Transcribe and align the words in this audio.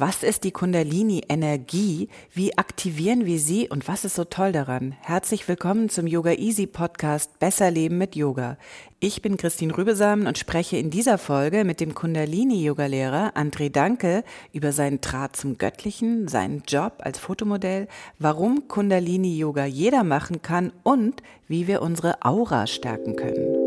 Was 0.00 0.22
ist 0.22 0.44
die 0.44 0.52
Kundalini-Energie? 0.52 2.08
Wie 2.32 2.56
aktivieren 2.56 3.26
wir 3.26 3.40
sie 3.40 3.68
und 3.68 3.88
was 3.88 4.04
ist 4.04 4.14
so 4.14 4.22
toll 4.22 4.52
daran? 4.52 4.94
Herzlich 5.00 5.48
willkommen 5.48 5.88
zum 5.88 6.06
Yoga 6.06 6.34
Easy 6.34 6.68
Podcast 6.68 7.36
Besser 7.40 7.72
Leben 7.72 7.98
mit 7.98 8.14
Yoga. 8.14 8.58
Ich 9.00 9.22
bin 9.22 9.36
Christine 9.36 9.76
Rübesamen 9.76 10.28
und 10.28 10.38
spreche 10.38 10.76
in 10.76 10.90
dieser 10.90 11.18
Folge 11.18 11.64
mit 11.64 11.80
dem 11.80 11.96
Kundalini-Yoga-Lehrer 11.96 13.32
André 13.34 13.72
Danke 13.72 14.22
über 14.52 14.70
seinen 14.70 15.00
Draht 15.00 15.34
zum 15.34 15.58
Göttlichen, 15.58 16.28
seinen 16.28 16.62
Job 16.68 16.98
als 16.98 17.18
Fotomodell, 17.18 17.88
warum 18.20 18.68
Kundalini-Yoga 18.68 19.64
jeder 19.64 20.04
machen 20.04 20.42
kann 20.42 20.70
und 20.84 21.24
wie 21.48 21.66
wir 21.66 21.82
unsere 21.82 22.22
Aura 22.24 22.68
stärken 22.68 23.16
können. 23.16 23.66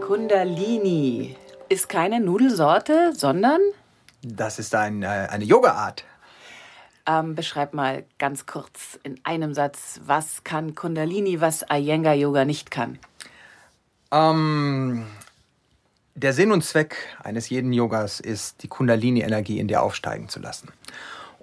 Kundalini 0.00 1.36
ist 1.68 1.88
keine 1.88 2.18
Nudelsorte, 2.18 3.12
sondern 3.14 3.60
Das 4.22 4.58
ist 4.58 4.74
ein, 4.74 5.02
äh, 5.02 5.06
eine 5.06 5.44
Yoga-Art. 5.44 6.04
ähm, 7.06 7.34
beschreib 7.34 7.74
mal 7.74 8.04
ganz 8.18 8.46
kurz 8.46 8.98
in 9.02 9.18
einem 9.24 9.54
Satz, 9.54 10.00
was 10.04 10.44
kann 10.44 10.74
Kundalini, 10.74 11.40
was 11.40 11.64
Iyengar 11.68 12.14
Yoga 12.14 12.44
nicht 12.44 12.70
kann. 12.70 12.98
Ähm, 14.12 15.06
der 16.14 16.32
Sinn 16.32 16.52
und 16.52 16.62
Zweck 16.62 16.96
eines 17.22 17.48
jeden 17.48 17.72
Yogas 17.72 18.20
ist, 18.20 18.62
die 18.62 18.68
Kundalini-Energie 18.68 19.58
in 19.58 19.66
dir 19.68 19.82
aufsteigen 19.82 20.28
zu 20.28 20.38
lassen. 20.38 20.68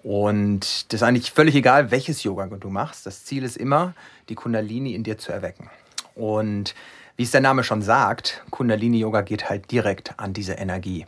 Und 0.03 0.93
das 0.93 1.01
ist 1.01 1.03
eigentlich 1.03 1.31
völlig 1.31 1.55
egal, 1.55 1.91
welches 1.91 2.23
Yoga 2.23 2.45
du 2.45 2.69
machst. 2.69 3.05
Das 3.05 3.25
Ziel 3.25 3.43
ist 3.43 3.57
immer, 3.57 3.93
die 4.29 4.35
Kundalini 4.35 4.93
in 4.93 5.03
dir 5.03 5.17
zu 5.17 5.33
erwecken. 5.33 5.69
Und 6.15 6.73
wie 7.17 7.23
es 7.23 7.31
der 7.31 7.41
Name 7.41 7.65
schon 7.65 7.81
sagt, 7.81 8.43
Kundalini-Yoga 8.49 9.21
geht 9.21 9.49
halt 9.49 9.71
direkt 9.71 10.17
an 10.17 10.31
diese 10.31 10.53
Energie. 10.53 11.05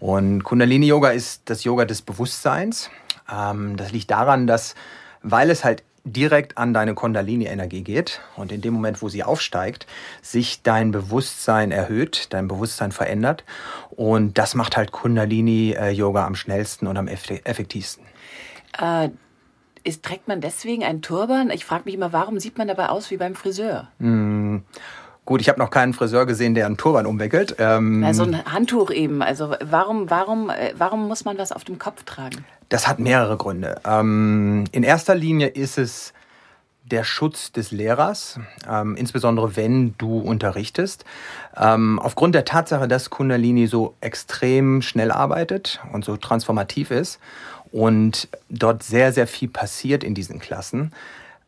Und 0.00 0.44
Kundalini-Yoga 0.44 1.10
ist 1.10 1.42
das 1.46 1.64
Yoga 1.64 1.84
des 1.84 2.02
Bewusstseins. 2.02 2.90
Ähm, 3.30 3.76
das 3.76 3.92
liegt 3.92 4.10
daran, 4.10 4.46
dass, 4.46 4.74
weil 5.22 5.50
es 5.50 5.64
halt 5.64 5.82
direkt 6.04 6.56
an 6.56 6.72
deine 6.72 6.94
Kundalini-Energie 6.94 7.82
geht 7.82 8.20
und 8.36 8.50
in 8.50 8.62
dem 8.62 8.72
Moment, 8.72 9.02
wo 9.02 9.08
sie 9.08 9.24
aufsteigt, 9.24 9.86
sich 10.22 10.62
dein 10.62 10.90
Bewusstsein 10.90 11.70
erhöht, 11.70 12.32
dein 12.32 12.48
Bewusstsein 12.48 12.92
verändert. 12.92 13.44
Und 13.90 14.38
das 14.38 14.54
macht 14.54 14.76
halt 14.76 14.92
Kundalini-Yoga 14.92 16.24
am 16.24 16.34
schnellsten 16.34 16.86
und 16.86 16.96
am 16.96 17.08
eff- 17.08 17.44
effektivsten. 17.44 18.04
Äh, 18.80 19.10
ist, 19.84 20.02
trägt 20.02 20.28
man 20.28 20.40
deswegen 20.40 20.84
einen 20.84 21.02
Turban? 21.02 21.50
Ich 21.50 21.64
frage 21.64 21.84
mich 21.84 21.94
immer, 21.94 22.12
warum 22.12 22.38
sieht 22.40 22.56
man 22.56 22.68
dabei 22.68 22.88
aus 22.88 23.10
wie 23.10 23.16
beim 23.16 23.34
Friseur? 23.34 23.88
Gut, 25.28 25.42
ich 25.42 25.50
habe 25.50 25.58
noch 25.58 25.68
keinen 25.68 25.92
Friseur 25.92 26.24
gesehen, 26.24 26.54
der 26.54 26.64
einen 26.64 26.78
Turban 26.78 27.04
umwickelt. 27.04 27.56
Ähm, 27.58 28.02
Also 28.02 28.22
ein 28.22 28.46
Handtuch 28.46 28.90
eben. 28.90 29.20
Also 29.20 29.54
warum, 29.62 30.08
warum, 30.08 30.48
äh, 30.48 30.72
warum 30.78 31.06
muss 31.06 31.26
man 31.26 31.36
was 31.36 31.52
auf 31.52 31.64
dem 31.64 31.78
Kopf 31.78 32.04
tragen? 32.04 32.46
Das 32.70 32.88
hat 32.88 32.98
mehrere 32.98 33.36
Gründe. 33.36 33.78
Ähm, 33.84 34.64
in 34.72 34.84
erster 34.84 35.14
Linie 35.14 35.48
ist 35.48 35.76
es 35.76 36.14
der 36.82 37.04
Schutz 37.04 37.52
des 37.52 37.72
Lehrers, 37.72 38.40
ähm, 38.66 38.96
insbesondere 38.96 39.54
wenn 39.54 39.94
du 39.98 40.18
unterrichtest. 40.18 41.04
Ähm, 41.58 41.98
aufgrund 41.98 42.34
der 42.34 42.46
Tatsache, 42.46 42.88
dass 42.88 43.10
Kundalini 43.10 43.66
so 43.66 43.96
extrem 44.00 44.80
schnell 44.80 45.12
arbeitet 45.12 45.78
und 45.92 46.06
so 46.06 46.16
transformativ 46.16 46.90
ist 46.90 47.20
und 47.70 48.28
dort 48.48 48.82
sehr, 48.82 49.12
sehr 49.12 49.26
viel 49.26 49.48
passiert 49.50 50.04
in 50.04 50.14
diesen 50.14 50.38
Klassen, 50.38 50.90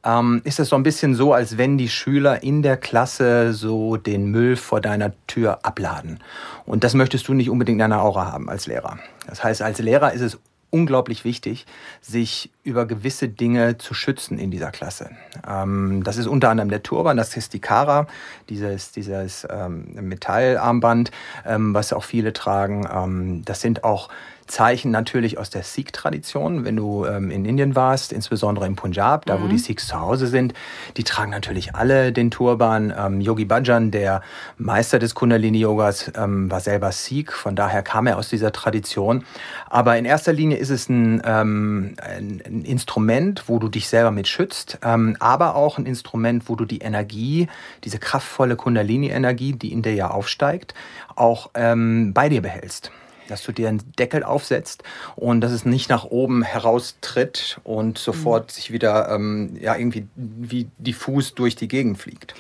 ähm, 0.05 0.41
ist 0.45 0.61
es 0.61 0.69
so 0.69 0.77
ein 0.77 0.83
bisschen 0.83 1.15
so, 1.15 1.33
als 1.33 1.59
wenn 1.59 1.79
die 1.79 1.89
Schüler 1.89 2.43
in 2.43 2.63
der 2.63 2.77
Klasse 2.77 3.53
so 3.53 3.97
den 3.97 4.27
Müll 4.27 4.57
vor 4.57 4.81
deiner 4.81 5.13
Tür 5.27 5.61
abladen. 5.63 6.21
Und 6.65 6.85
das 6.85 6.95
möchtest 6.95 7.29
du 7.29 7.35
nicht 7.35 7.51
unbedingt 7.51 7.77
in 7.77 7.91
deiner 7.91 8.03
Aura 8.03 8.33
haben 8.33 8.49
als 8.49 8.67
Lehrer. 8.67 8.99
Das 9.27 9.45
heißt, 9.45 9.63
als 9.63 9.79
Lehrer 9.79 10.13
ist 10.13 10.23
es 10.23 10.39
unglaublich 10.71 11.25
wichtig, 11.25 11.67
sich 12.01 12.51
über 12.63 12.87
gewisse 12.87 13.29
Dinge 13.29 13.79
zu 13.79 13.93
schützen 13.93 14.39
in 14.39 14.51
dieser 14.51 14.71
Klasse. 14.71 15.11
Ähm, 15.47 16.03
das 16.05 16.17
ist 16.17 16.27
unter 16.27 16.49
anderem 16.49 16.71
der 16.71 16.83
Turban, 16.83 17.17
das 17.17 17.37
ist 17.37 17.53
die 17.53 17.61
Kara, 17.61 18.07
dieses, 18.49 18.93
dieses 18.93 19.47
ähm, 19.51 19.93
Metallarmband, 20.01 21.11
ähm, 21.45 21.75
was 21.75 21.93
auch 21.93 22.05
viele 22.05 22.33
tragen. 22.33 22.89
Ähm, 22.93 23.43
das 23.45 23.61
sind 23.61 23.85
auch 23.85 24.09
Zeichen 24.51 24.91
natürlich 24.91 25.39
aus 25.39 25.49
der 25.49 25.63
Sikh-Tradition. 25.63 26.65
Wenn 26.65 26.77
du 26.77 27.07
ähm, 27.07 27.31
in 27.31 27.45
Indien 27.45 27.75
warst, 27.75 28.13
insbesondere 28.13 28.67
im 28.67 28.77
Punjab, 28.77 29.25
da 29.27 29.41
wo 29.41 29.47
die 29.47 29.59
Sikhs 29.59 29.87
zu 29.87 30.01
Hause 30.01 30.27
sind, 30.27 30.53
die 30.97 31.05
tragen 31.05 31.31
natürlich 31.31 31.75
alle 31.75 32.13
den 32.13 32.31
Turban. 32.31 32.93
Ähm, 32.97 33.21
Yogi 33.21 33.45
Bhajan, 33.45 33.91
der 33.91 34.23
Meister 34.59 34.99
des 34.99 35.15
Kundalini-Yogas, 35.15 36.13
ähm, 36.17 36.51
war 36.51 36.61
selber 36.61 36.93
Sikh, 36.93 37.33
von 37.33 37.57
daher 37.57 37.83
kam 37.83 38.07
er 38.07 38.19
aus 38.19 38.29
dieser 38.29 38.53
Tradition. 38.53 39.25
Aber 39.69 39.97
in 39.97 40.05
erster 40.05 40.33
Linie 40.33 40.59
ist 40.59 40.71
es 40.71 40.89
ein, 40.89 41.23
ähm, 41.25 41.95
ein, 42.03 42.43
ein 42.45 42.65
Instrument, 42.65 43.45
wo 43.47 43.59
du 43.59 43.69
dich 43.69 43.89
selber 43.89 44.11
mit 44.11 44.29
schützt, 44.29 44.79
ähm, 44.83 45.17
aber 45.21 45.55
auch 45.55 45.79
ein 45.79 45.87
Instrument, 45.87 46.49
wo 46.49 46.57
du 46.57 46.65
die 46.65 46.79
Energie, 46.79 47.49
diese 47.85 47.99
kraftvolle 47.99 48.57
Kundalini-Energie, 48.57 49.53
die 49.53 49.73
in 49.73 49.83
dir 49.83 49.95
ja 49.95 50.11
aufsteigt, 50.11 50.75
auch 51.15 51.51
ähm, 51.55 52.13
bei 52.13 52.29
dir 52.29 52.43
behältst 52.43 52.91
dass 53.31 53.43
du 53.43 53.53
dir 53.53 53.69
einen 53.69 53.83
Deckel 53.99 54.25
aufsetzt 54.25 54.83
und 55.17 55.41
dass 55.41 55.53
es 55.53 55.65
nicht 55.65 55.89
nach 55.89 56.05
oben 56.05 56.43
heraustritt 56.43 57.61
und 57.65 57.99
sofort 57.99 58.51
sich 58.51 58.73
wieder 58.73 59.09
ähm, 59.11 59.57
ja, 59.61 59.77
irgendwie 59.77 60.07
wie 60.17 60.69
diffus 60.79 61.35
durch 61.35 61.57
die 61.57 61.69
Gegend 61.69 61.99
fliegt. 61.99 62.35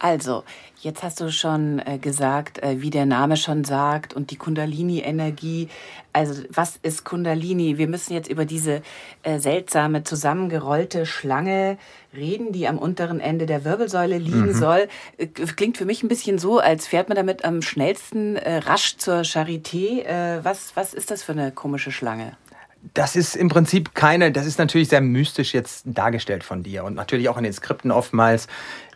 Also, 0.00 0.44
jetzt 0.80 1.02
hast 1.02 1.20
du 1.20 1.32
schon 1.32 1.80
äh, 1.80 1.98
gesagt, 1.98 2.62
äh, 2.62 2.80
wie 2.80 2.90
der 2.90 3.06
Name 3.06 3.36
schon 3.36 3.64
sagt, 3.64 4.14
und 4.14 4.30
die 4.30 4.36
Kundalini-Energie. 4.36 5.68
Also, 6.12 6.42
was 6.50 6.78
ist 6.82 7.04
Kundalini? 7.04 7.78
Wir 7.78 7.88
müssen 7.88 8.12
jetzt 8.12 8.30
über 8.30 8.44
diese 8.44 8.82
äh, 9.24 9.40
seltsame 9.40 10.04
zusammengerollte 10.04 11.04
Schlange 11.04 11.78
reden, 12.16 12.52
die 12.52 12.68
am 12.68 12.78
unteren 12.78 13.18
Ende 13.18 13.46
der 13.46 13.64
Wirbelsäule 13.64 14.18
liegen 14.18 14.54
soll. 14.54 14.88
Äh, 15.16 15.26
klingt 15.26 15.76
für 15.76 15.84
mich 15.84 16.04
ein 16.04 16.08
bisschen 16.08 16.38
so, 16.38 16.60
als 16.60 16.86
fährt 16.86 17.08
man 17.08 17.16
damit 17.16 17.44
am 17.44 17.60
schnellsten 17.60 18.36
rasch 18.36 18.96
zur 18.98 19.22
Charité. 19.22 20.04
Was, 20.42 20.72
was 20.74 20.94
ist 20.94 21.10
das 21.10 21.22
für 21.22 21.32
eine 21.32 21.50
komische 21.50 21.90
Schlange? 21.90 22.36
Das 22.94 23.16
ist 23.16 23.34
im 23.34 23.48
Prinzip 23.48 23.94
keine, 23.94 24.30
das 24.30 24.46
ist 24.46 24.58
natürlich 24.58 24.88
sehr 24.88 25.00
mystisch 25.00 25.52
jetzt 25.52 25.82
dargestellt 25.84 26.44
von 26.44 26.62
dir 26.62 26.84
und 26.84 26.94
natürlich 26.94 27.28
auch 27.28 27.36
in 27.36 27.44
den 27.44 27.52
Skripten 27.52 27.90
oftmals. 27.90 28.46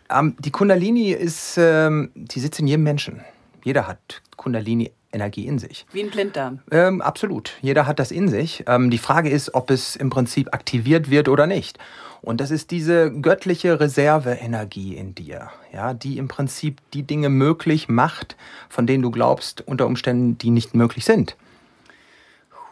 Ähm, 0.09 0.35
die 0.39 0.51
Kundalini 0.51 1.11
ist, 1.11 1.57
ähm, 1.57 2.11
die 2.15 2.39
sitzt 2.39 2.59
in 2.59 2.67
jedem 2.67 2.83
Menschen. 2.83 3.21
Jeder 3.63 3.87
hat 3.87 4.21
Kundalini-Energie 4.35 5.45
in 5.47 5.59
sich. 5.59 5.85
Wie 5.91 6.03
ein 6.03 6.09
Blinddarm. 6.09 6.59
Ähm, 6.71 7.01
absolut. 7.01 7.53
Jeder 7.61 7.87
hat 7.87 7.99
das 7.99 8.11
in 8.11 8.27
sich. 8.27 8.63
Ähm, 8.67 8.89
die 8.89 8.97
Frage 8.97 9.29
ist, 9.29 9.53
ob 9.53 9.69
es 9.69 9.95
im 9.95 10.09
Prinzip 10.09 10.53
aktiviert 10.53 11.09
wird 11.09 11.29
oder 11.29 11.47
nicht. 11.47 11.79
Und 12.21 12.39
das 12.39 12.51
ist 12.51 12.71
diese 12.71 13.11
göttliche 13.11 13.81
Reserveenergie 13.81 14.95
in 14.95 15.13
dir, 15.13 15.49
ja, 15.73 15.93
die 15.93 16.17
im 16.17 16.29
Prinzip 16.29 16.79
die 16.93 17.03
Dinge 17.03 17.27
möglich 17.27 17.89
macht, 17.89 18.37
von 18.69 18.87
denen 18.87 19.03
du 19.03 19.11
glaubst, 19.11 19.59
unter 19.67 19.85
Umständen, 19.85 20.37
die 20.37 20.49
nicht 20.49 20.73
möglich 20.73 21.03
sind. 21.03 21.35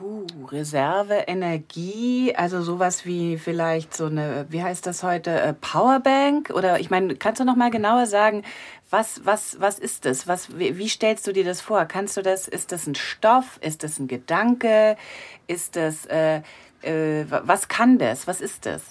Puh, 0.02 0.26
Reserve, 0.52 1.14
Energie, 1.28 2.34
also 2.36 2.64
sowas 2.64 3.06
wie 3.06 3.38
vielleicht 3.38 3.96
so 3.96 4.08
eine, 4.08 4.48
wie 4.50 4.64
heißt 4.64 4.88
das 4.88 5.04
heute, 5.04 5.30
äh, 5.30 5.54
Powerbank? 5.54 6.50
Oder 6.50 6.80
ich 6.80 6.90
meine, 6.90 7.16
kannst 7.16 7.40
du 7.40 7.46
noch 7.46 7.56
mal 7.56 7.70
genauer 7.70 8.08
sagen, 8.08 8.42
was, 8.90 9.22
was, 9.26 9.58
was 9.60 9.78
ist 9.78 10.06
das? 10.06 10.28
Was, 10.28 10.58
wie, 10.58 10.76
wie 10.80 10.90
stellst 10.90 11.28
du 11.28 11.34
dir 11.34 11.44
das 11.44 11.62
vor? 11.62 11.86
Kannst 11.86 12.18
du 12.18 12.24
das, 12.24 12.48
ist 12.48 12.72
das 12.72 12.88
ein 12.88 12.96
Stoff? 12.96 13.60
Ist 13.62 13.84
das 13.84 14.00
ein 14.00 14.08
Gedanke? 14.08 14.98
Ist 15.46 15.76
das, 15.76 16.08
äh, 16.08 16.42
äh, 16.82 17.26
was 17.30 17.68
kann 17.68 18.00
das? 18.00 18.26
Was 18.26 18.42
ist 18.42 18.66
das? 18.66 18.82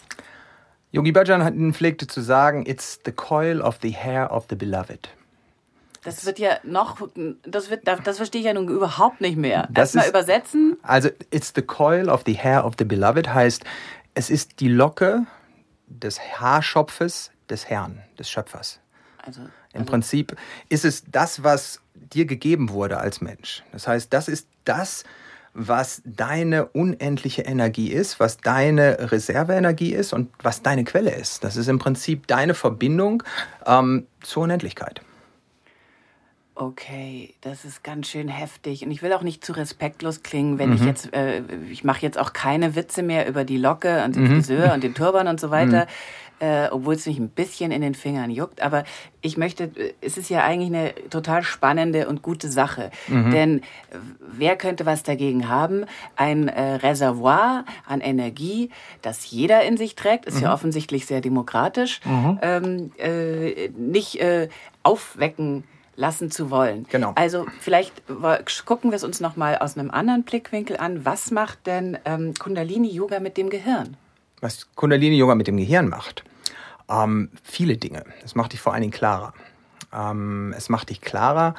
Yogi 0.92 1.10
Bhajan 1.10 1.74
pflegte 1.74 2.06
zu 2.06 2.20
sagen, 2.20 2.64
it's 2.66 3.00
the 3.04 3.10
coil 3.10 3.60
of 3.62 3.80
the 3.82 3.96
hair 3.96 4.30
of 4.30 4.46
the 4.48 4.54
beloved. 4.54 5.08
Das 6.02 6.24
wird 6.24 6.38
ja 6.38 6.56
noch, 6.62 7.08
das 7.44 7.68
wird, 7.68 7.86
das 7.86 8.16
verstehe 8.16 8.40
ich 8.40 8.46
ja 8.46 8.54
nun 8.54 8.68
überhaupt 8.68 9.20
nicht 9.20 9.36
mehr. 9.36 9.68
Erstmal 9.74 10.08
übersetzen. 10.08 10.78
Also, 10.82 11.10
it's 11.30 11.52
the 11.54 11.62
coil 11.62 12.08
of 12.08 12.22
the 12.24 12.34
hair 12.38 12.64
of 12.64 12.74
the 12.78 12.84
beloved 12.84 13.32
heißt, 13.32 13.64
es 14.14 14.30
ist 14.30 14.60
die 14.60 14.68
Locke 14.68 15.26
des 15.86 16.18
Haarschopfes 16.38 17.30
des 17.50 17.68
Herrn, 17.68 18.02
des 18.18 18.30
Schöpfers. 18.30 18.80
Also, 19.22 19.42
Im 19.74 19.84
Prinzip 19.84 20.36
ist 20.68 20.84
es 20.84 21.04
das, 21.06 21.42
was 21.42 21.80
dir 21.94 22.24
gegeben 22.24 22.70
wurde 22.70 22.98
als 22.98 23.20
Mensch. 23.20 23.62
Das 23.72 23.86
heißt, 23.86 24.12
das 24.12 24.28
ist 24.28 24.48
das, 24.64 25.04
was 25.52 26.00
deine 26.04 26.66
unendliche 26.66 27.42
Energie 27.42 27.90
ist, 27.90 28.20
was 28.20 28.38
deine 28.38 29.12
Reserveenergie 29.12 29.92
ist 29.92 30.12
und 30.12 30.30
was 30.42 30.62
deine 30.62 30.84
Quelle 30.84 31.10
ist. 31.10 31.44
Das 31.44 31.56
ist 31.56 31.68
im 31.68 31.78
Prinzip 31.78 32.26
deine 32.26 32.54
Verbindung 32.54 33.22
ähm, 33.66 34.06
zur 34.22 34.44
Unendlichkeit. 34.44 35.02
Okay, 36.60 37.32
das 37.40 37.64
ist 37.64 37.82
ganz 37.82 38.08
schön 38.08 38.28
heftig. 38.28 38.84
Und 38.84 38.90
ich 38.90 39.00
will 39.00 39.14
auch 39.14 39.22
nicht 39.22 39.42
zu 39.42 39.52
respektlos 39.52 40.22
klingen, 40.22 40.58
wenn 40.58 40.74
ich 40.74 40.84
jetzt, 40.84 41.10
äh, 41.14 41.40
ich 41.70 41.84
mache 41.84 42.02
jetzt 42.02 42.18
auch 42.18 42.34
keine 42.34 42.76
Witze 42.76 43.02
mehr 43.02 43.26
über 43.26 43.44
die 43.44 43.56
Locke 43.56 44.04
und 44.04 44.14
den 44.14 44.26
Friseur 44.26 44.74
und 44.74 44.84
den 44.84 44.92
Turban 44.92 45.26
und 45.26 45.40
so 45.40 45.50
weiter, 45.50 45.86
äh, 46.38 46.68
obwohl 46.70 46.96
es 46.96 47.06
mich 47.06 47.18
ein 47.18 47.30
bisschen 47.30 47.72
in 47.72 47.80
den 47.80 47.94
Fingern 47.94 48.30
juckt. 48.30 48.60
Aber 48.60 48.84
ich 49.22 49.38
möchte, 49.38 49.70
äh, 49.74 49.94
es 50.02 50.18
ist 50.18 50.28
ja 50.28 50.44
eigentlich 50.44 50.68
eine 50.68 50.94
total 51.08 51.42
spannende 51.44 52.06
und 52.08 52.20
gute 52.20 52.50
Sache. 52.50 52.90
Denn 53.32 53.60
äh, 53.60 53.62
wer 54.20 54.56
könnte 54.56 54.84
was 54.84 55.02
dagegen 55.02 55.48
haben? 55.48 55.86
Ein 56.16 56.48
äh, 56.48 56.74
Reservoir 56.74 57.64
an 57.86 58.02
Energie, 58.02 58.68
das 59.00 59.30
jeder 59.30 59.62
in 59.62 59.78
sich 59.78 59.94
trägt, 59.94 60.26
ist 60.26 60.42
ja 60.42 60.52
offensichtlich 60.52 61.06
sehr 61.06 61.22
demokratisch, 61.22 62.02
ähm, 62.42 62.92
äh, 62.98 63.70
nicht 63.70 64.22
aufwecken 64.82 65.64
lassen 66.00 66.30
zu 66.30 66.50
wollen. 66.50 66.86
Genau. 66.90 67.12
Also 67.14 67.46
vielleicht 67.60 68.02
gucken 68.64 68.90
wir 68.90 68.96
es 68.96 69.04
uns 69.04 69.20
noch 69.20 69.36
mal 69.36 69.58
aus 69.58 69.76
einem 69.76 69.90
anderen 69.90 70.24
Blickwinkel 70.24 70.78
an. 70.78 71.04
Was 71.04 71.30
macht 71.30 71.66
denn 71.66 71.98
ähm, 72.06 72.34
Kundalini 72.34 72.88
Yoga 72.88 73.20
mit 73.20 73.36
dem 73.36 73.50
Gehirn? 73.50 73.96
Was 74.40 74.66
Kundalini 74.74 75.16
Yoga 75.16 75.34
mit 75.34 75.46
dem 75.46 75.58
Gehirn 75.58 75.88
macht? 75.88 76.24
Ähm, 76.88 77.28
viele 77.44 77.76
Dinge. 77.76 78.04
Es 78.24 78.34
macht 78.34 78.54
dich 78.54 78.60
vor 78.60 78.72
allen 78.72 78.80
Dingen 78.80 78.92
klarer. 78.92 79.34
Ähm, 79.92 80.54
es 80.56 80.70
macht 80.70 80.88
dich 80.88 81.02
klarer. 81.02 81.54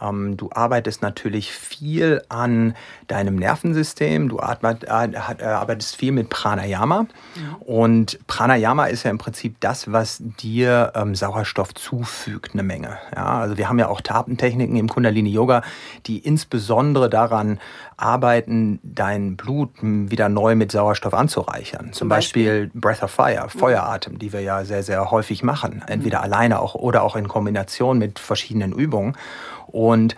Ähm, 0.00 0.36
du 0.36 0.50
arbeitest 0.52 1.02
natürlich 1.02 1.52
viel 1.52 2.22
an 2.28 2.74
deinem 3.08 3.36
Nervensystem. 3.36 4.28
Du 4.28 4.38
äh, 4.38 4.40
arbeitest 4.40 5.96
viel 5.96 6.12
mit 6.12 6.28
Pranayama. 6.28 7.06
Und 7.60 8.18
Pranayama 8.26 8.86
ist 8.86 9.04
ja 9.04 9.10
im 9.10 9.18
Prinzip 9.18 9.56
das, 9.60 9.92
was 9.92 10.18
dir 10.20 10.92
ähm, 10.94 11.14
Sauerstoff 11.14 11.74
zufügt, 11.74 12.54
eine 12.54 12.62
Menge. 12.62 12.98
Ja, 13.14 13.40
also 13.40 13.56
wir 13.56 13.68
haben 13.68 13.78
ja 13.78 13.88
auch 13.88 14.00
Tapentechniken 14.00 14.76
im 14.76 14.88
Kundalini 14.88 15.30
Yoga, 15.30 15.62
die 16.06 16.18
insbesondere 16.18 17.10
daran 17.10 17.60
arbeiten, 17.96 18.78
dein 18.82 19.36
Blut 19.36 19.70
wieder 19.80 20.28
neu 20.28 20.54
mit 20.54 20.70
Sauerstoff 20.72 21.14
anzureichern. 21.14 21.92
Zum, 21.92 22.08
Beispiel, 22.08 22.70
Breath 22.74 23.02
of 23.02 23.10
Fire, 23.10 23.48
Feueratem, 23.48 24.18
die 24.18 24.32
wir 24.32 24.40
ja 24.40 24.64
sehr, 24.64 24.82
sehr 24.82 25.10
häufig 25.10 25.42
machen. 25.42 25.82
Entweder 25.86 26.22
alleine 26.22 26.60
auch 26.60 26.74
oder 26.74 27.02
auch 27.02 27.16
in 27.16 27.28
Kombination 27.28 27.98
mit 27.98 28.18
verschiedenen 28.18 28.72
Übungen. 28.72 29.16
Und 29.76 30.16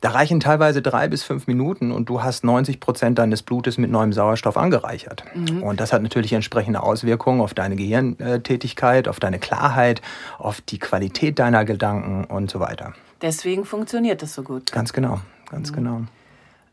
da 0.00 0.10
reichen 0.10 0.40
teilweise 0.40 0.82
drei 0.82 1.06
bis 1.06 1.22
fünf 1.22 1.46
Minuten 1.46 1.92
und 1.92 2.08
du 2.08 2.22
hast 2.22 2.44
90 2.44 2.80
Prozent 2.80 3.18
deines 3.18 3.42
Blutes 3.42 3.78
mit 3.78 3.88
neuem 3.90 4.12
Sauerstoff 4.12 4.56
angereichert. 4.56 5.22
Und 5.62 5.80
das 5.80 5.92
hat 5.92 6.02
natürlich 6.02 6.32
entsprechende 6.32 6.82
Auswirkungen 6.82 7.40
auf 7.40 7.54
deine 7.54 7.76
Gehirntätigkeit, 7.76 9.06
auf 9.06 9.20
deine 9.20 9.38
Klarheit, 9.38 10.02
auf 10.38 10.60
die 10.60 10.78
Qualität 10.78 11.38
deiner 11.38 11.64
Gedanken 11.64 12.24
und 12.24 12.50
so 12.50 12.58
weiter. 12.58 12.94
Deswegen 13.22 13.64
funktioniert 13.64 14.22
das 14.22 14.34
so 14.34 14.42
gut. 14.42 14.72
Ganz 14.72 14.92
genau, 14.92 15.20
ganz 15.50 15.72
genau. 15.72 16.02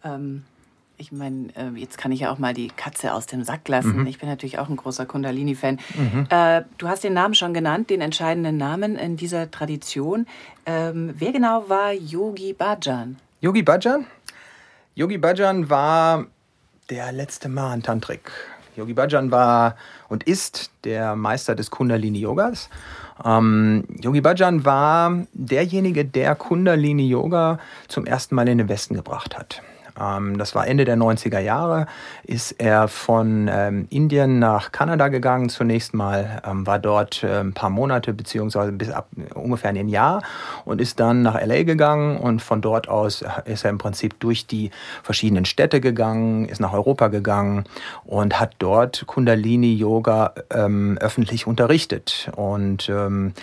Ähm, 0.04 0.44
ich 0.98 1.12
meine, 1.12 1.50
äh, 1.56 1.70
jetzt 1.76 1.98
kann 1.98 2.12
ich 2.12 2.22
ja 2.22 2.32
auch 2.32 2.38
mal 2.38 2.54
die 2.54 2.68
Katze 2.70 3.14
aus 3.14 3.26
dem 3.26 3.44
Sack 3.44 3.68
lassen. 3.68 4.06
Ich 4.08 4.20
bin 4.20 4.30
natürlich 4.30 4.60
auch 4.60 4.70
ein 4.70 4.76
großer 4.76 5.06
Kundalini-Fan. 5.06 5.80
Äh, 6.30 6.64
du 6.78 6.88
hast 6.88 7.04
den 7.04 7.14
Namen 7.14 7.34
schon 7.36 7.54
genannt, 7.54 7.90
den 7.90 8.02
entscheidenden 8.02 8.58
Namen 8.58 8.96
in 8.96 9.18
dieser 9.18 9.50
Tradition. 9.52 10.28
Ähm, 10.66 11.14
wer 11.18 11.32
genau 11.32 11.68
war 11.68 11.92
Yogi 11.94 12.54
Bhajan? 12.54 13.18
Yogi 13.42 13.64
Bhajan? 13.64 14.06
Yogi 14.96 15.18
Bhajan 15.18 15.70
war 15.70 16.28
der 16.90 17.12
letzte 17.12 17.50
Mahan-Tantrik. 17.50 18.32
Yogi 18.76 18.94
Bhajan 18.94 19.32
war 19.32 19.76
und 20.10 20.24
ist 20.24 20.72
der 20.84 21.16
Meister 21.16 21.56
des 21.56 21.72
Kundalini-Yogas. 21.72 22.70
Ähm, 23.24 23.84
Yogi 24.02 24.22
Bhajan 24.22 24.66
war 24.66 25.26
derjenige, 25.34 26.06
der 26.06 26.36
Kundalini-Yoga 26.36 27.60
zum 27.88 28.06
ersten 28.06 28.36
Mal 28.36 28.48
in 28.48 28.60
den 28.60 28.70
Westen 28.70 28.96
gebracht 28.96 29.38
hat. 29.38 29.62
Ähm, 30.00 30.38
das 30.38 30.56
war 30.56 30.68
Ende 30.68 30.86
der 30.86 30.98
90er 30.98 31.40
Jahre, 31.40 31.86
ist 32.24 32.54
er 32.54 32.88
von 32.88 33.50
ähm, 33.52 33.88
Indien 33.90 34.40
nach 34.40 34.72
Kanada 34.72 35.08
gegangen 35.08 35.50
zunächst 35.50 35.94
mal, 35.94 36.42
ähm, 36.46 36.66
war 36.66 36.80
dort 36.80 37.24
äh, 37.24 37.40
ein 37.40 37.54
paar 37.54 37.70
Monate 37.70 38.14
beziehungsweise 38.14 38.72
bis 38.72 38.90
ab 38.90 39.08
ungefähr 39.34 39.70
ein 39.70 39.90
Jahr 39.90 40.22
und 40.66 40.82
ist 40.82 41.00
dann 41.00 41.22
nach 41.22 41.40
LA 41.40 41.64
gegangen 41.64 42.18
und 42.18 42.42
von 42.42 42.62
dort 42.62 42.88
aus 42.88 43.24
ist 43.46 43.64
er 43.64 43.70
im 43.70 43.78
Prinzip 43.78 44.20
durch 44.20 44.48
die 44.48 44.72
verschiedenen 45.04 45.46
Städte 45.46 45.82
gegangen, 45.82 46.46
ist 46.46 46.60
nach 46.60 46.74
Europa 46.74 47.08
gegangen 47.08 47.66
und 48.06 48.40
hat 48.40 48.56
dort 48.60 49.06
Kundalini-Yoga 49.08 50.34
ähm, 50.52 50.98
öffentlich 51.00 51.48
unterrichtet. 51.48 52.32
Und 52.36 52.90
ähm, 52.90 53.34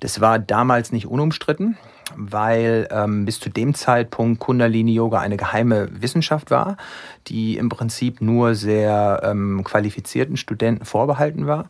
das 0.00 0.20
war 0.20 0.38
damals 0.38 0.92
nicht 0.92 1.06
unumstritten, 1.06 1.76
weil 2.14 2.88
ähm, 2.90 3.24
bis 3.24 3.40
zu 3.40 3.50
dem 3.50 3.74
Zeitpunkt 3.74 4.40
Kundalini 4.40 4.94
Yoga 4.94 5.18
eine 5.18 5.36
geheime 5.36 5.88
Wissenschaft 6.00 6.50
war, 6.50 6.76
die 7.26 7.56
im 7.56 7.68
Prinzip 7.68 8.20
nur 8.20 8.54
sehr 8.54 9.20
ähm, 9.24 9.64
qualifizierten 9.64 10.36
Studenten 10.36 10.84
vorbehalten 10.84 11.46
war. 11.46 11.64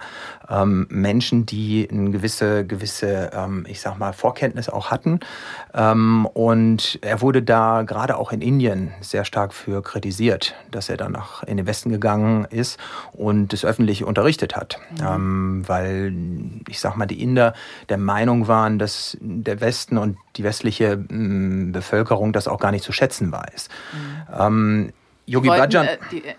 Ähm, 0.48 0.86
Menschen, 0.90 1.46
die 1.46 1.88
eine 1.90 2.10
gewisse, 2.10 2.66
gewisse 2.66 3.30
ähm, 3.32 3.64
ich 3.66 3.80
sag 3.80 3.98
mal, 3.98 4.12
Vorkenntnis 4.12 4.68
auch 4.68 4.90
hatten. 4.90 5.20
Ähm, 5.72 6.26
und 6.26 6.98
er 7.00 7.22
wurde 7.22 7.42
da 7.42 7.82
gerade 7.82 8.16
auch 8.18 8.32
in 8.32 8.42
Indien 8.42 8.92
sehr 9.00 9.24
stark 9.24 9.54
für 9.54 9.82
kritisiert, 9.82 10.54
dass 10.70 10.90
er 10.90 10.98
dann 10.98 11.12
nach 11.12 11.42
in 11.44 11.56
den 11.56 11.66
Westen 11.66 11.90
gegangen 11.90 12.44
ist 12.50 12.78
und 13.12 13.52
das 13.52 13.64
öffentlich 13.64 14.04
unterrichtet 14.04 14.54
hat. 14.54 14.78
Ähm, 15.00 15.64
weil, 15.66 16.12
ich 16.68 16.80
sag 16.80 16.96
mal, 16.96 17.06
die 17.06 17.22
Inder 17.22 17.54
der 17.88 17.98
Meinung 17.98 18.48
waren, 18.48 18.78
dass 18.78 19.16
der 19.20 19.60
Westen 19.60 19.96
und 19.96 20.18
die 20.36 20.44
westliche 20.44 20.96
mh, 20.96 21.72
Bevölkerung 21.72 22.32
das 22.32 22.48
auch 22.48 22.60
gar 22.60 22.70
nicht 22.72 22.84
zu 22.84 22.92
schätzen 22.92 23.32
weiß. 23.32 23.68
Ähm, 24.38 24.92
Yogi 25.26 25.48
Wollten, 25.48 25.70
Bhajan. 25.72 25.86
äh, 25.86 25.98
die, 26.10 26.24
äh, 26.24 26.34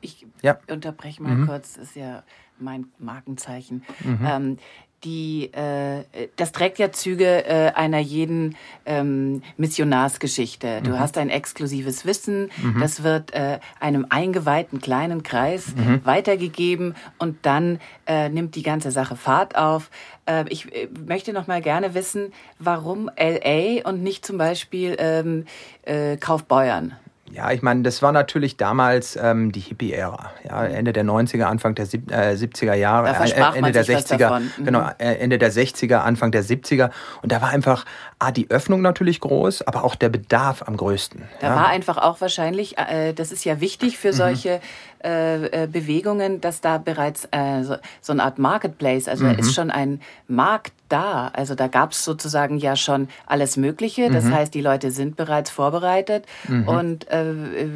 ich 0.00 0.26
Ja. 0.42 0.58
unterbreche 0.68 1.22
mal 1.22 1.46
kurz, 1.46 1.74
das 1.74 1.84
ist 1.90 1.96
ja 1.96 2.24
mein 2.58 2.86
Markenzeichen. 2.98 3.84
Ähm, 4.24 4.56
die, 5.04 5.52
äh, 5.52 6.04
das 6.36 6.52
trägt 6.52 6.78
ja 6.78 6.92
Züge 6.92 7.44
äh, 7.44 7.72
einer 7.74 7.98
jeden 7.98 8.56
ähm, 8.86 9.42
Missionarsgeschichte. 9.56 10.80
Du 10.82 10.98
hast 10.98 11.18
ein 11.18 11.30
exklusives 11.30 12.04
Wissen, 12.06 12.50
das 12.80 13.02
wird 13.02 13.32
äh, 13.34 13.58
einem 13.80 14.06
eingeweihten 14.08 14.80
kleinen 14.80 15.22
Kreis 15.22 15.74
weitergegeben 16.04 16.94
und 17.18 17.38
dann 17.42 17.80
äh, 18.06 18.28
nimmt 18.28 18.54
die 18.54 18.62
ganze 18.62 18.90
Sache 18.90 19.16
Fahrt 19.16 19.56
auf. 19.56 19.90
Äh, 20.26 20.44
ich 20.48 20.72
äh, 20.74 20.88
möchte 21.06 21.32
noch 21.32 21.46
mal 21.46 21.60
gerne 21.60 21.94
wissen, 21.94 22.32
warum 22.58 23.10
LA 23.16 23.88
und 23.88 24.02
nicht 24.02 24.24
zum 24.24 24.38
Beispiel 24.38 24.96
ähm, 24.98 25.46
äh, 25.82 26.16
Kaufbeuern? 26.16 26.96
Ja, 27.34 27.50
ich 27.50 27.62
meine, 27.62 27.82
das 27.82 28.02
war 28.02 28.12
natürlich 28.12 28.58
damals 28.58 29.16
ähm, 29.16 29.52
die 29.52 29.60
Hippie-Ära. 29.60 30.32
Ja, 30.44 30.66
Ende 30.66 30.92
der 30.92 31.04
90er, 31.04 31.44
Anfang 31.44 31.74
der 31.74 31.86
sieb- 31.86 32.10
äh, 32.10 32.34
70er 32.34 32.74
Jahre, 32.74 33.06
Da 33.08 33.14
versprach 33.14 33.56
Ende 33.56 33.72
der 33.72 33.84
sich 33.84 33.96
was 33.96 34.10
60er, 34.10 34.18
davon. 34.18 34.52
Mhm. 34.58 34.64
genau, 34.66 34.86
äh, 34.98 35.14
Ende 35.14 35.38
der 35.38 35.50
60er, 35.50 36.02
Anfang 36.02 36.30
der 36.30 36.44
70er. 36.44 36.90
Und 37.22 37.32
da 37.32 37.40
war 37.40 37.48
einfach 37.48 37.86
A, 38.18 38.32
die 38.32 38.50
Öffnung 38.50 38.82
natürlich 38.82 39.20
groß, 39.20 39.62
aber 39.62 39.82
auch 39.82 39.94
der 39.94 40.10
Bedarf 40.10 40.62
am 40.66 40.76
größten. 40.76 41.22
Da 41.40 41.46
ja. 41.48 41.56
war 41.56 41.68
einfach 41.68 41.96
auch 41.96 42.20
wahrscheinlich, 42.20 42.76
äh, 42.76 43.14
das 43.14 43.32
ist 43.32 43.44
ja 43.46 43.60
wichtig 43.62 43.96
für 43.96 44.12
solche 44.12 44.60
äh, 45.04 45.64
äh, 45.64 45.66
Bewegungen, 45.66 46.40
dass 46.40 46.60
da 46.60 46.78
bereits 46.78 47.28
äh, 47.30 47.62
so, 47.62 47.76
so 48.00 48.12
eine 48.12 48.24
Art 48.24 48.38
Marketplace, 48.38 49.08
also 49.08 49.24
da 49.24 49.32
ist 49.32 49.54
schon 49.54 49.70
ein 49.70 50.00
Markt 50.28 50.72
da. 50.88 51.28
Also 51.32 51.54
da 51.54 51.68
gab 51.68 51.92
es 51.92 52.04
sozusagen 52.04 52.58
ja 52.58 52.76
schon 52.76 53.08
alles 53.26 53.56
Mögliche. 53.56 54.10
Das 54.10 54.30
heißt, 54.30 54.54
die 54.54 54.60
Leute 54.60 54.90
sind 54.90 55.16
bereits 55.16 55.50
vorbereitet. 55.50 56.26
Und 56.66 57.10
äh, 57.10 57.30
äh, 57.30 57.68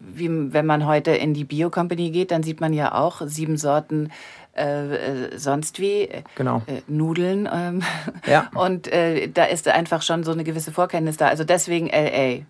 wie, 0.00 0.52
wenn 0.52 0.66
man 0.66 0.86
heute 0.86 1.10
in 1.12 1.34
die 1.34 1.44
Bio-Company 1.44 2.10
geht, 2.10 2.30
dann 2.30 2.42
sieht 2.42 2.60
man 2.60 2.72
ja 2.72 2.94
auch 2.94 3.20
sieben 3.26 3.56
Sorten 3.56 4.10
äh, 4.58 4.94
äh, 5.34 5.38
sonst 5.38 5.78
wie 5.78 6.02
äh, 6.02 6.22
Genau. 6.34 6.62
äh, 6.66 6.82
Nudeln. 6.86 7.48
Ähm, 7.52 7.82
Ja. 8.26 8.50
Und 8.54 8.88
äh, 8.92 9.28
da 9.28 9.44
ist 9.44 9.68
einfach 9.68 10.02
schon 10.02 10.24
so 10.24 10.32
eine 10.32 10.44
gewisse 10.44 10.72
Vorkenntnis 10.72 11.16
da. 11.16 11.28
Also 11.28 11.44
deswegen 11.44 11.88
LA. 11.88 12.40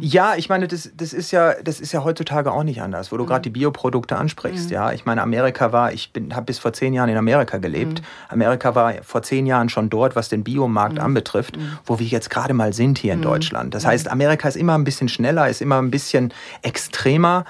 Ja, 0.00 0.34
ich 0.36 0.48
meine, 0.48 0.68
das, 0.68 0.90
das, 0.96 1.12
ist 1.12 1.30
ja, 1.30 1.54
das 1.62 1.80
ist 1.80 1.92
ja 1.92 2.04
heutzutage 2.04 2.52
auch 2.52 2.64
nicht 2.64 2.82
anders, 2.82 3.12
wo 3.12 3.16
du 3.16 3.26
gerade 3.26 3.42
die 3.42 3.50
Bioprodukte 3.50 4.16
ansprichst. 4.16 4.70
Ja, 4.70 4.92
ich 4.92 5.04
meine, 5.06 5.22
Amerika 5.22 5.72
war, 5.72 5.92
ich 5.92 6.10
habe 6.32 6.46
bis 6.46 6.58
vor 6.58 6.72
zehn 6.72 6.92
Jahren 6.94 7.08
in 7.08 7.16
Amerika 7.16 7.58
gelebt. 7.58 8.02
Amerika 8.28 8.74
war 8.74 8.94
vor 9.02 9.22
zehn 9.22 9.46
Jahren 9.46 9.68
schon 9.68 9.90
dort, 9.90 10.16
was 10.16 10.28
den 10.28 10.44
Biomarkt 10.44 10.98
anbetrifft, 10.98 11.58
wo 11.86 11.98
wir 11.98 12.06
jetzt 12.06 12.30
gerade 12.30 12.54
mal 12.54 12.72
sind 12.72 12.98
hier 12.98 13.12
in 13.12 13.22
Deutschland. 13.22 13.74
Das 13.74 13.86
heißt, 13.86 14.08
Amerika 14.10 14.48
ist 14.48 14.56
immer 14.56 14.74
ein 14.76 14.84
bisschen 14.84 15.08
schneller, 15.08 15.48
ist 15.48 15.62
immer 15.62 15.80
ein 15.80 15.90
bisschen 15.90 16.32
extremer 16.62 17.44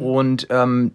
und 0.00 0.46
ähm, 0.50 0.92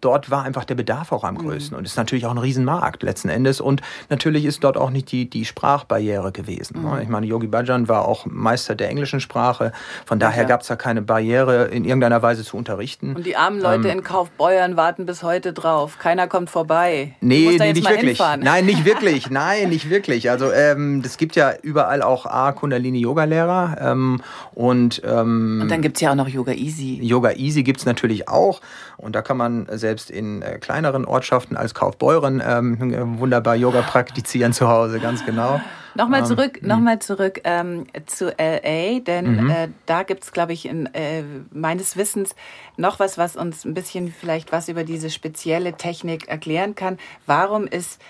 dort 0.00 0.30
war 0.30 0.42
einfach 0.44 0.64
der 0.64 0.74
Bedarf 0.74 1.12
auch 1.12 1.24
am 1.24 1.36
größten 1.38 1.76
und 1.76 1.84
ist 1.84 1.96
natürlich 1.96 2.26
auch 2.26 2.30
ein 2.30 2.38
Riesenmarkt 2.38 3.02
letzten 3.02 3.28
Endes 3.28 3.60
und 3.60 3.80
natürlich 4.10 4.44
ist 4.44 4.64
dort 4.64 4.76
auch 4.76 4.90
nicht 4.90 5.10
die, 5.12 5.28
die 5.28 5.44
Sprachbarriere 5.44 6.32
gewesen. 6.32 6.82
ne? 6.82 7.00
Ich 7.02 7.08
meine, 7.08 7.26
Yogi 7.26 7.46
Bhajan 7.46 7.88
war 7.88 8.06
auch 8.06 8.26
Meister 8.26 8.74
der 8.74 8.88
englischen 8.90 9.20
Sprache, 9.20 9.72
von 10.06 10.18
daher 10.18 10.42
Ja. 10.42 10.48
gab 10.48 10.60
es 10.62 10.68
da 10.68 10.76
keine 10.76 11.02
Barriere 11.02 11.66
in 11.66 11.84
irgendeiner 11.84 12.22
Weise 12.22 12.44
zu 12.44 12.56
unterrichten. 12.56 13.14
Und 13.16 13.26
die 13.26 13.36
armen 13.36 13.60
Leute 13.60 13.88
in 13.88 14.02
Kaufbeuern 14.02 14.76
warten 14.76 15.06
bis 15.06 15.22
heute 15.22 15.52
drauf. 15.52 15.98
Keiner 15.98 16.26
kommt 16.28 16.50
vorbei. 16.50 17.14
Nee, 17.20 17.56
nee 17.58 17.72
nicht 17.72 17.88
wirklich. 17.88 18.00
hinfahren. 18.10 18.40
Nein, 18.40 18.66
nicht 18.66 18.84
wirklich. 18.84 19.30
Nein, 19.30 19.68
nicht 19.68 19.90
wirklich. 19.90 20.30
Also 20.30 20.50
ähm, 20.52 21.02
es 21.04 21.16
gibt 21.16 21.36
ja 21.36 21.52
überall 21.62 22.02
auch 22.02 22.26
A, 22.26 22.52
Kundalini-Yoga-Lehrer 22.52 23.76
ähm, 23.80 24.20
und 24.54 25.02
ähm, 25.04 25.60
Und 25.62 25.70
dann 25.70 25.82
gibt's 25.82 26.00
ja 26.00 26.10
auch 26.12 26.14
noch 26.14 26.28
Yoga 26.28 26.52
Easy. 26.52 26.98
Yoga 27.02 27.32
Easy 27.32 27.62
gibt's 27.62 27.84
natürlich 27.86 28.28
auch. 28.28 28.60
Und 28.96 29.14
da 29.14 29.22
kann 29.22 29.33
man 29.34 29.66
selbst 29.70 30.10
in 30.10 30.42
äh, 30.42 30.58
kleineren 30.58 31.04
Ortschaften 31.04 31.56
als 31.56 31.74
Kaufbeuren 31.74 32.42
ähm, 32.44 33.18
wunderbar 33.18 33.56
Yoga 33.56 33.82
praktizieren 33.82 34.52
zu 34.52 34.68
Hause, 34.68 35.00
ganz 35.00 35.24
genau. 35.24 35.60
Nochmal 35.96 36.26
zurück, 36.26 36.60
nochmal 36.62 36.98
zurück 36.98 37.40
ähm, 37.44 37.86
zu 38.06 38.26
LA, 38.36 38.98
denn 38.98 39.48
äh, 39.48 39.68
da 39.86 40.02
gibt's, 40.02 40.32
glaube 40.32 40.52
ich, 40.52 40.66
in, 40.66 40.86
äh, 40.92 41.22
meines 41.52 41.96
Wissens 41.96 42.34
noch 42.76 42.98
was, 42.98 43.16
was 43.16 43.36
uns 43.36 43.64
ein 43.64 43.74
bisschen 43.74 44.12
vielleicht 44.12 44.50
was 44.50 44.68
über 44.68 44.82
diese 44.82 45.08
spezielle 45.08 45.74
Technik 45.74 46.26
erklären 46.26 46.74
kann. 46.74 46.98
Warum 47.26 47.68
ist 47.68 48.00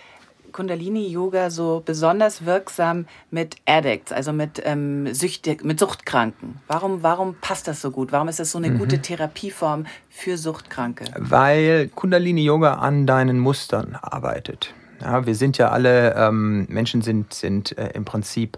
Kundalini-Yoga 0.54 1.50
so 1.50 1.82
besonders 1.84 2.46
wirksam 2.46 3.06
mit 3.30 3.56
Addicts, 3.66 4.12
also 4.12 4.32
mit, 4.32 4.62
ähm, 4.64 5.12
Süchtig, 5.12 5.64
mit 5.64 5.78
Suchtkranken? 5.78 6.60
Warum, 6.68 7.02
warum 7.02 7.34
passt 7.40 7.68
das 7.68 7.82
so 7.82 7.90
gut? 7.90 8.12
Warum 8.12 8.28
ist 8.28 8.38
das 8.38 8.52
so 8.52 8.58
eine 8.58 8.70
gute 8.72 9.02
Therapieform 9.02 9.84
für 10.08 10.38
Suchtkranke? 10.38 11.04
Weil 11.18 11.88
Kundalini-Yoga 11.88 12.74
an 12.74 13.06
deinen 13.06 13.38
Mustern 13.40 13.98
arbeitet. 14.00 14.72
Ja, 15.00 15.26
wir 15.26 15.34
sind 15.34 15.58
ja 15.58 15.70
alle, 15.70 16.14
ähm, 16.14 16.66
Menschen 16.68 17.02
sind, 17.02 17.34
sind 17.34 17.76
äh, 17.76 17.90
im 17.94 18.04
Prinzip 18.04 18.56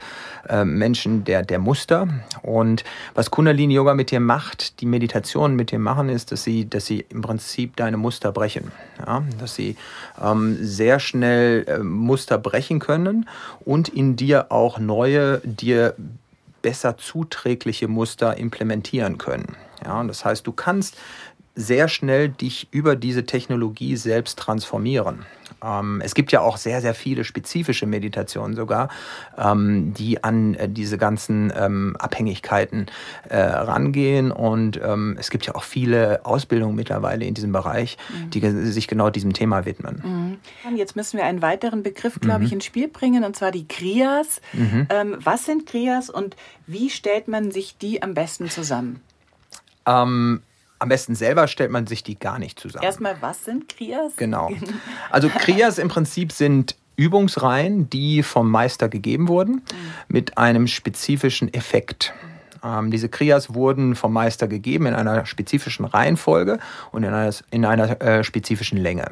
äh, 0.49 0.65
Menschen 0.65 1.25
der, 1.25 1.43
der 1.43 1.59
Muster. 1.59 2.09
Und 2.43 2.85
was 3.15 3.31
Kundalini-Yoga 3.31 3.95
mit 3.95 4.11
dir 4.11 4.21
macht, 4.21 4.81
die 4.81 4.87
Meditationen 4.87 5.57
mit 5.57 5.71
dir 5.71 5.79
machen, 5.79 6.09
ist, 6.09 6.33
dass 6.33 6.45
sie, 6.45 6.69
dass 6.69 6.87
sie 6.87 7.05
im 7.09 7.23
Prinzip 7.23 7.77
deine 7.77 7.97
Muster 7.97 8.33
brechen. 8.33 8.71
Ja? 9.05 9.23
Dass 9.39 9.55
sie 9.55 9.77
ähm, 10.23 10.59
sehr 10.61 11.01
schnell 11.01 11.65
äh, 11.67 11.79
Muster 11.79 12.39
brechen 12.39 12.79
können 12.79 13.29
und 13.65 13.89
in 13.89 14.17
dir 14.17 14.53
auch 14.53 14.79
neue, 14.79 15.41
dir 15.45 15.95
besser 16.63 16.97
zuträgliche 16.99 17.89
Muster 17.89 18.37
implementieren 18.37 19.19
können. 19.19 19.57
Ja, 19.85 20.01
und 20.01 20.09
das 20.09 20.25
heißt, 20.25 20.47
du 20.47 20.53
kannst 20.53 20.97
sehr 21.55 21.89
schnell 21.89 22.29
dich 22.29 22.69
über 22.71 22.97
diese 22.97 23.25
Technologie 23.25 23.97
selbst 23.97 24.39
transformieren. 24.39 25.25
Ähm, 25.65 26.03
es 26.05 26.15
gibt 26.15 26.33
ja 26.33 26.41
auch 26.41 26.57
sehr, 26.59 26.81
sehr 26.81 26.95
viele 26.95 27.25
spezifische 27.25 27.87
Meditationen 27.87 28.55
sogar, 28.55 28.89
ähm, 29.39 29.95
die 29.95 30.23
an 30.23 30.55
äh, 30.55 30.69
diese 30.69 30.99
ganzen 30.99 31.53
ähm, 31.57 31.97
Abhängigkeiten 31.99 32.87
äh, 33.29 33.39
rangehen. 33.39 34.31
Und 34.33 34.81
ähm, 34.83 35.17
es 35.19 35.31
gibt 35.31 35.47
ja 35.47 35.55
auch 35.55 35.63
viele 35.63 36.25
Ausbildungen 36.25 36.77
mittlerweile 36.77 37.25
in 37.25 37.35
diesem 37.35 37.53
Bereich, 37.53 37.97
die 38.33 38.41
ge- 38.41 38.67
sich 38.71 38.87
genau 38.87 39.11
diesem 39.11 39.33
Thema 39.33 39.65
widmen. 39.65 40.39
Jetzt 40.77 40.95
müssen 40.97 41.17
wir 41.17 41.25
einen 41.25 41.43
weiteren 41.43 41.83
Begriff, 41.83 42.21
glaube 42.21 42.45
ich, 42.45 42.53
ins 42.53 42.65
Spiel 42.65 42.89
bringen, 42.89 43.25
und 43.25 43.35
zwar 43.37 43.51
die 43.51 43.67
Kriyas. 43.67 44.41
Ähm, 44.91 45.17
was 45.19 45.47
sind 45.47 45.67
Kriyas 45.67 46.11
und 46.11 46.37
wie 46.67 46.91
stellt 46.91 47.29
man 47.29 47.51
sich 47.51 47.79
die 47.79 48.03
am 48.03 48.15
besten 48.15 48.51
zusammen? 48.51 49.01
Ähm, 49.87 50.43
am 50.79 50.89
besten 50.89 51.15
selber 51.15 51.49
stellt 51.49 51.71
man 51.71 51.87
sich 51.87 52.03
die 52.03 52.19
gar 52.19 52.39
nicht 52.39 52.59
zusammen. 52.61 52.85
Erstmal, 52.85 53.17
was 53.21 53.45
sind 53.45 53.69
Kriyas? 53.69 54.17
Genau. 54.17 54.51
Also 55.11 55.29
Kriyas 55.29 55.79
im 55.79 55.89
Prinzip 55.89 56.33
sind 56.33 56.77
Übungsreihen, 56.97 57.89
die 57.91 58.23
vom 58.23 58.51
Meister 58.51 58.89
gegeben 58.89 59.29
wurden, 59.29 59.63
mit 60.09 60.39
einem 60.39 60.67
spezifischen 60.67 61.53
Effekt. 61.53 62.13
Ähm, 62.65 62.91
diese 62.91 63.09
Kriyas 63.09 63.55
wurden 63.55 63.95
vom 63.95 64.13
Meister 64.13 64.49
gegeben 64.49 64.87
in 64.87 64.95
einer 64.95 65.27
spezifischen 65.27 65.85
Reihenfolge 65.85 66.59
und 66.93 67.03
in 67.03 67.13
einer, 67.13 67.33
in 67.51 67.65
einer 67.65 68.01
äh, 68.01 68.25
spezifischen 68.25 68.79
Länge. 68.79 69.11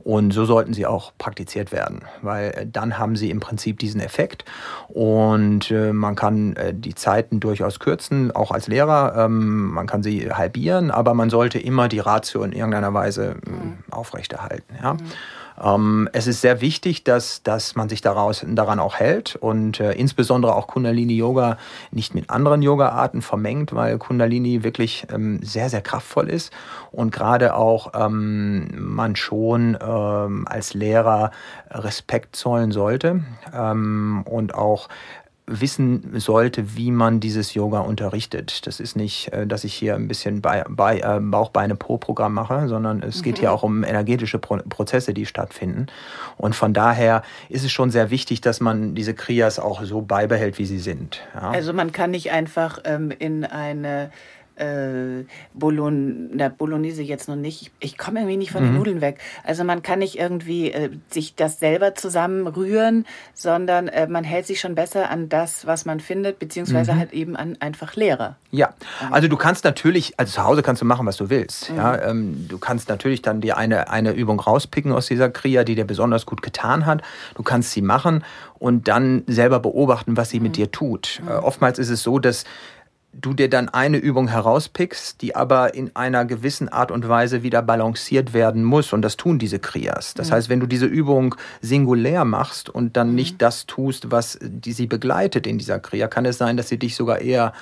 Und 0.00 0.32
so 0.32 0.44
sollten 0.44 0.74
sie 0.74 0.84
auch 0.84 1.12
praktiziert 1.16 1.72
werden, 1.72 2.02
weil 2.20 2.50
äh, 2.50 2.66
dann 2.70 2.98
haben 2.98 3.16
sie 3.16 3.30
im 3.30 3.40
Prinzip 3.40 3.78
diesen 3.78 4.00
Effekt 4.00 4.44
und 4.88 5.70
äh, 5.70 5.92
man 5.92 6.14
kann 6.14 6.56
äh, 6.56 6.74
die 6.74 6.94
Zeiten 6.94 7.40
durchaus 7.40 7.78
kürzen, 7.78 8.30
auch 8.30 8.50
als 8.50 8.68
Lehrer. 8.68 9.14
Ähm, 9.16 9.70
man 9.72 9.86
kann 9.86 10.02
sie 10.02 10.30
halbieren, 10.30 10.90
aber 10.90 11.14
man 11.14 11.30
sollte 11.30 11.58
immer 11.58 11.88
die 11.88 12.00
Ratio 12.00 12.42
in 12.42 12.52
irgendeiner 12.52 12.92
Weise 12.92 13.36
äh, 13.46 13.92
aufrechterhalten. 13.92 14.74
Ja? 14.82 14.96
Ähm, 15.62 16.08
es 16.12 16.26
ist 16.26 16.40
sehr 16.40 16.60
wichtig, 16.60 17.04
dass, 17.04 17.42
dass 17.42 17.74
man 17.74 17.88
sich 17.88 18.00
daraus, 18.00 18.44
daran 18.46 18.80
auch 18.80 18.96
hält 18.96 19.36
und 19.36 19.80
äh, 19.80 19.92
insbesondere 19.92 20.54
auch 20.54 20.66
Kundalini-Yoga 20.66 21.58
nicht 21.90 22.14
mit 22.14 22.30
anderen 22.30 22.62
Yoga-Arten 22.62 23.22
vermengt, 23.22 23.74
weil 23.74 23.98
Kundalini 23.98 24.64
wirklich 24.64 25.06
ähm, 25.12 25.40
sehr, 25.42 25.70
sehr 25.70 25.82
kraftvoll 25.82 26.28
ist 26.28 26.52
und 26.90 27.12
gerade 27.12 27.54
auch 27.54 27.92
ähm, 27.94 28.68
man 28.76 29.16
schon 29.16 29.78
ähm, 29.80 30.46
als 30.48 30.74
Lehrer 30.74 31.30
Respekt 31.70 32.36
zollen 32.36 32.72
sollte 32.72 33.22
ähm, 33.52 34.24
und 34.28 34.54
auch 34.54 34.88
wissen 35.46 36.18
sollte, 36.18 36.74
wie 36.76 36.90
man 36.90 37.20
dieses 37.20 37.52
Yoga 37.52 37.80
unterrichtet. 37.80 38.66
Das 38.66 38.80
ist 38.80 38.96
nicht, 38.96 39.32
äh, 39.32 39.46
dass 39.46 39.64
ich 39.64 39.74
hier 39.74 39.94
ein 39.94 40.08
bisschen 40.08 40.40
bei, 40.40 40.64
bei, 40.68 41.00
äh, 41.00 41.20
Bauch-Beine-Po-Programm 41.20 42.32
mache, 42.32 42.66
sondern 42.68 43.02
es 43.02 43.22
geht 43.22 43.38
hier 43.38 43.52
auch 43.52 43.62
um 43.62 43.84
energetische 43.84 44.38
Pro 44.38 44.58
Prozesse, 44.68 45.12
die 45.12 45.26
stattfinden. 45.26 45.86
Und 46.38 46.54
von 46.54 46.72
daher 46.72 47.22
ist 47.50 47.64
es 47.64 47.72
schon 47.72 47.90
sehr 47.90 48.10
wichtig, 48.10 48.40
dass 48.40 48.60
man 48.60 48.94
diese 48.94 49.12
Kriyas 49.12 49.58
auch 49.58 49.82
so 49.84 50.00
beibehält, 50.00 50.58
wie 50.58 50.64
sie 50.64 50.78
sind. 50.78 51.20
Ja. 51.34 51.50
Also 51.50 51.72
man 51.72 51.92
kann 51.92 52.12
nicht 52.12 52.30
einfach 52.30 52.78
ähm, 52.84 53.10
in 53.10 53.44
eine 53.44 54.10
äh, 54.56 55.24
Bolon 55.52 56.30
na, 56.34 56.48
Bolognese 56.48 57.02
jetzt 57.02 57.28
noch 57.28 57.36
nicht. 57.36 57.62
Ich, 57.62 57.70
ich 57.92 57.98
komme 57.98 58.20
irgendwie 58.20 58.36
nicht 58.36 58.52
von 58.52 58.62
Mhm. 58.62 58.66
den 58.68 58.74
Nudeln 58.74 59.00
weg. 59.00 59.18
Also 59.44 59.64
man 59.64 59.82
kann 59.82 59.98
nicht 59.98 60.18
irgendwie 60.18 60.70
äh, 60.72 60.90
sich 61.10 61.34
das 61.34 61.58
selber 61.58 61.94
zusammenrühren, 61.94 63.06
sondern 63.34 63.88
äh, 63.88 64.06
man 64.06 64.24
hält 64.24 64.46
sich 64.46 64.60
schon 64.60 64.74
besser 64.74 65.10
an 65.10 65.28
das, 65.28 65.66
was 65.66 65.84
man 65.84 66.00
findet, 66.00 66.38
beziehungsweise 66.38 66.92
Mhm. 66.94 66.98
halt 66.98 67.12
eben 67.12 67.36
an 67.36 67.56
einfach 67.60 67.96
Lehrer. 67.96 68.36
Ja, 68.50 68.74
also 69.10 69.28
du 69.28 69.36
kannst 69.36 69.64
natürlich, 69.64 70.18
also 70.18 70.32
zu 70.32 70.44
Hause 70.44 70.62
kannst 70.62 70.82
du 70.82 70.86
machen, 70.86 71.06
was 71.06 71.16
du 71.16 71.30
willst. 71.30 71.70
Mhm. 71.70 71.76
Ja, 71.76 72.02
ähm, 72.10 72.46
du 72.48 72.58
kannst 72.58 72.88
natürlich 72.88 73.22
dann 73.22 73.40
dir 73.40 73.56
eine, 73.56 73.90
eine 73.90 74.12
Übung 74.12 74.38
rauspicken 74.40 74.92
aus 74.92 75.06
dieser 75.06 75.30
Kriya, 75.30 75.64
die 75.64 75.74
dir 75.74 75.84
besonders 75.84 76.26
gut 76.26 76.42
getan 76.42 76.86
hat. 76.86 77.02
Du 77.34 77.42
kannst 77.42 77.72
sie 77.72 77.82
machen 77.82 78.24
und 78.58 78.88
dann 78.88 79.22
selber 79.26 79.58
beobachten, 79.60 80.16
was 80.16 80.30
sie 80.30 80.38
Mhm. 80.38 80.42
mit 80.44 80.56
dir 80.56 80.70
tut. 80.70 81.20
Äh, 81.28 81.32
oftmals 81.32 81.78
ist 81.78 81.90
es 81.90 82.02
so, 82.02 82.18
dass 82.18 82.44
du 83.20 83.32
dir 83.34 83.48
dann 83.48 83.68
eine 83.68 83.98
Übung 83.98 84.28
herauspickst, 84.28 85.22
die 85.22 85.36
aber 85.36 85.74
in 85.74 85.94
einer 85.94 86.24
gewissen 86.24 86.68
Art 86.68 86.90
und 86.90 87.08
Weise 87.08 87.42
wieder 87.42 87.62
balanciert 87.62 88.32
werden 88.34 88.64
muss. 88.64 88.92
Und 88.92 89.02
das 89.02 89.16
tun 89.16 89.38
diese 89.38 89.58
Kriyas. 89.58 90.14
Das 90.14 90.30
heißt, 90.32 90.48
wenn 90.48 90.60
du 90.60 90.66
diese 90.66 90.86
Übung 90.86 91.34
singulär 91.60 92.24
machst 92.24 92.68
und 92.68 92.96
dann 92.96 93.14
nicht 93.14 93.40
das 93.40 93.66
tust, 93.66 94.10
was 94.10 94.38
die 94.42 94.72
sie 94.72 94.86
begleitet 94.86 95.46
in 95.46 95.58
dieser 95.58 95.78
Kriya, 95.78 96.08
kann 96.08 96.24
es 96.24 96.38
sein, 96.38 96.56
dass 96.56 96.68
sie 96.68 96.78
dich 96.78 96.96
sogar 96.96 97.20
eher 97.20 97.52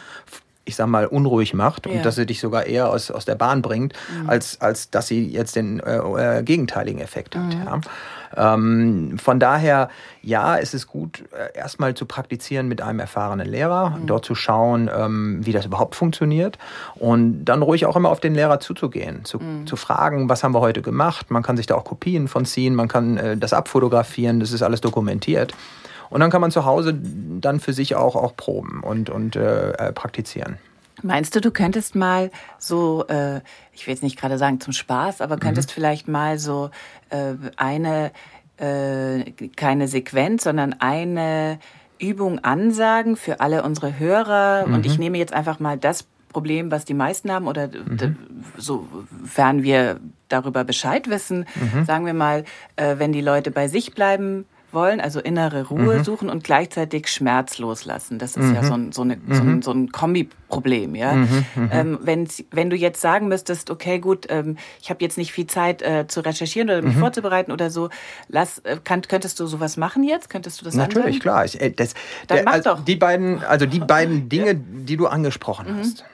ich 0.64 0.76
sag 0.76 0.86
mal, 0.86 1.06
unruhig 1.06 1.54
macht 1.54 1.86
Ja. 1.86 1.92
und 1.92 2.04
dass 2.06 2.14
sie 2.14 2.24
dich 2.24 2.38
sogar 2.38 2.66
eher 2.66 2.88
aus, 2.88 3.10
aus 3.10 3.24
der 3.24 3.34
Bahn 3.34 3.62
bringt, 3.62 3.94
als, 4.28 4.60
als 4.60 4.90
dass 4.90 5.08
sie 5.08 5.26
jetzt 5.26 5.56
den 5.56 5.80
äh, 5.80 5.96
äh, 6.38 6.42
gegenteiligen 6.44 7.00
Effekt 7.00 7.34
hat. 7.34 7.52
Ja. 7.52 7.80
Ähm, 8.36 9.18
von 9.18 9.40
daher, 9.40 9.88
ja, 10.22 10.56
es 10.58 10.74
ist 10.74 10.86
gut, 10.86 11.24
äh, 11.32 11.56
erstmal 11.56 11.94
zu 11.94 12.06
praktizieren 12.06 12.68
mit 12.68 12.80
einem 12.80 13.00
erfahrenen 13.00 13.48
Lehrer, 13.48 13.98
dort 14.06 14.24
zu 14.24 14.34
schauen, 14.34 14.90
ähm, 14.94 15.40
wie 15.44 15.52
das 15.52 15.66
überhaupt 15.66 15.94
funktioniert 15.94 16.58
und 16.94 17.44
dann 17.44 17.62
ruhig 17.62 17.86
auch 17.86 17.96
immer 17.96 18.10
auf 18.10 18.20
den 18.20 18.34
Lehrer 18.34 18.60
zuzugehen, 18.60 19.24
zu, 19.24 19.40
zu 19.66 19.76
fragen, 19.76 20.28
was 20.28 20.44
haben 20.44 20.54
wir 20.54 20.60
heute 20.60 20.82
gemacht. 20.82 21.30
Man 21.30 21.42
kann 21.42 21.56
sich 21.56 21.66
da 21.66 21.74
auch 21.74 21.84
Kopien 21.84 22.28
von 22.28 22.44
ziehen, 22.44 22.74
man 22.74 22.88
kann 22.88 23.16
äh, 23.16 23.36
das 23.36 23.52
abfotografieren, 23.52 24.40
das 24.40 24.52
ist 24.52 24.62
alles 24.62 24.80
dokumentiert. 24.80 25.54
Und 26.10 26.20
dann 26.20 26.30
kann 26.30 26.42
man 26.42 26.50
zu 26.50 26.66
Hause 26.66 26.94
dann 26.94 27.58
für 27.58 27.72
sich 27.72 27.94
auch, 27.96 28.16
auch 28.16 28.36
proben 28.36 28.82
und, 28.82 29.08
und 29.08 29.34
äh, 29.34 29.70
äh, 29.72 29.92
praktizieren. 29.92 30.58
Meinst 31.02 31.34
du, 31.34 31.40
du 31.40 31.50
könntest 31.50 31.94
mal 31.94 32.30
so, 32.58 33.04
äh, 33.08 33.40
ich 33.72 33.86
will 33.86 33.94
jetzt 33.94 34.02
nicht 34.02 34.18
gerade 34.18 34.38
sagen 34.38 34.60
zum 34.60 34.72
Spaß, 34.72 35.20
aber 35.20 35.36
könntest 35.36 35.70
mhm. 35.70 35.74
vielleicht 35.74 36.08
mal 36.08 36.38
so 36.38 36.70
äh, 37.10 37.34
eine, 37.56 38.12
äh, 38.58 39.30
keine 39.56 39.88
Sequenz, 39.88 40.44
sondern 40.44 40.74
eine 40.74 41.58
Übung 41.98 42.38
ansagen 42.40 43.16
für 43.16 43.40
alle 43.40 43.62
unsere 43.62 43.98
Hörer? 43.98 44.66
Mhm. 44.66 44.74
Und 44.74 44.86
ich 44.86 44.98
nehme 44.98 45.18
jetzt 45.18 45.32
einfach 45.32 45.60
mal 45.60 45.78
das 45.78 46.06
Problem, 46.32 46.70
was 46.70 46.84
die 46.84 46.94
meisten 46.94 47.30
haben, 47.30 47.46
oder 47.46 47.68
mhm. 47.68 48.16
sofern 48.56 49.62
wir 49.62 50.00
darüber 50.28 50.64
Bescheid 50.64 51.10
wissen, 51.10 51.46
mhm. 51.54 51.84
sagen 51.84 52.06
wir 52.06 52.14
mal, 52.14 52.44
äh, 52.76 52.96
wenn 52.98 53.12
die 53.12 53.20
Leute 53.20 53.50
bei 53.50 53.68
sich 53.68 53.94
bleiben 53.94 54.46
wollen, 54.74 55.00
also 55.00 55.20
innere 55.20 55.68
Ruhe 55.68 55.98
mhm. 55.98 56.04
suchen 56.04 56.30
und 56.30 56.44
gleichzeitig 56.44 57.08
Schmerz 57.08 57.58
loslassen. 57.58 58.18
Das 58.18 58.36
ist 58.36 58.46
mhm. 58.46 58.54
ja 58.54 58.62
so 58.62 58.74
ein, 58.74 58.92
so, 58.92 59.02
eine, 59.02 59.18
so 59.28 59.42
ein, 59.42 59.46
mhm. 59.46 59.62
so 59.62 59.70
ein 59.72 59.92
Kombiproblem. 59.92 60.94
Ja? 60.94 61.12
Mhm. 61.12 61.44
mhm. 61.54 61.70
Ähm, 61.72 61.98
wenn, 62.02 62.28
wenn 62.50 62.70
du 62.70 62.76
jetzt 62.76 63.00
sagen 63.00 63.28
müsstest, 63.28 63.70
okay, 63.70 63.98
gut, 63.98 64.26
ähm, 64.30 64.56
ich 64.80 64.90
habe 64.90 65.02
jetzt 65.02 65.18
nicht 65.18 65.32
viel 65.32 65.46
Zeit 65.46 65.82
äh, 65.82 66.06
zu 66.06 66.20
recherchieren 66.20 66.68
oder 66.70 66.82
mich 66.82 66.96
mhm. 66.96 67.00
vorzubereiten 67.00 67.52
oder 67.52 67.70
so, 67.70 67.90
lass, 68.28 68.58
äh, 68.60 68.78
kann, 68.82 69.02
könntest 69.02 69.40
du 69.40 69.46
sowas 69.46 69.76
machen 69.76 70.04
jetzt? 70.04 70.30
Könntest 70.30 70.60
du 70.60 70.64
das 70.64 70.74
Natürlich, 70.74 71.06
ansagen? 71.06 71.20
klar. 71.20 71.44
Ich, 71.44 71.60
äh, 71.60 71.70
das, 71.70 71.94
Dann 72.26 72.36
der, 72.36 72.44
mach 72.44 72.52
also 72.52 72.70
doch. 72.70 72.84
Die 72.84 72.96
beiden, 72.96 73.42
also 73.44 73.66
die 73.66 73.80
beiden 73.80 74.28
Dinge, 74.28 74.54
die 74.54 74.96
du 74.96 75.06
angesprochen 75.06 75.66
hast, 75.78 76.04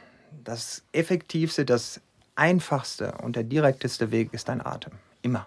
das 0.44 0.82
effektivste, 0.92 1.64
das 1.64 2.00
einfachste 2.34 3.12
und 3.22 3.36
der 3.36 3.44
direkteste 3.44 4.10
Weg 4.10 4.32
ist 4.32 4.48
dein 4.48 4.64
Atem. 4.64 4.92
Immer. 5.22 5.46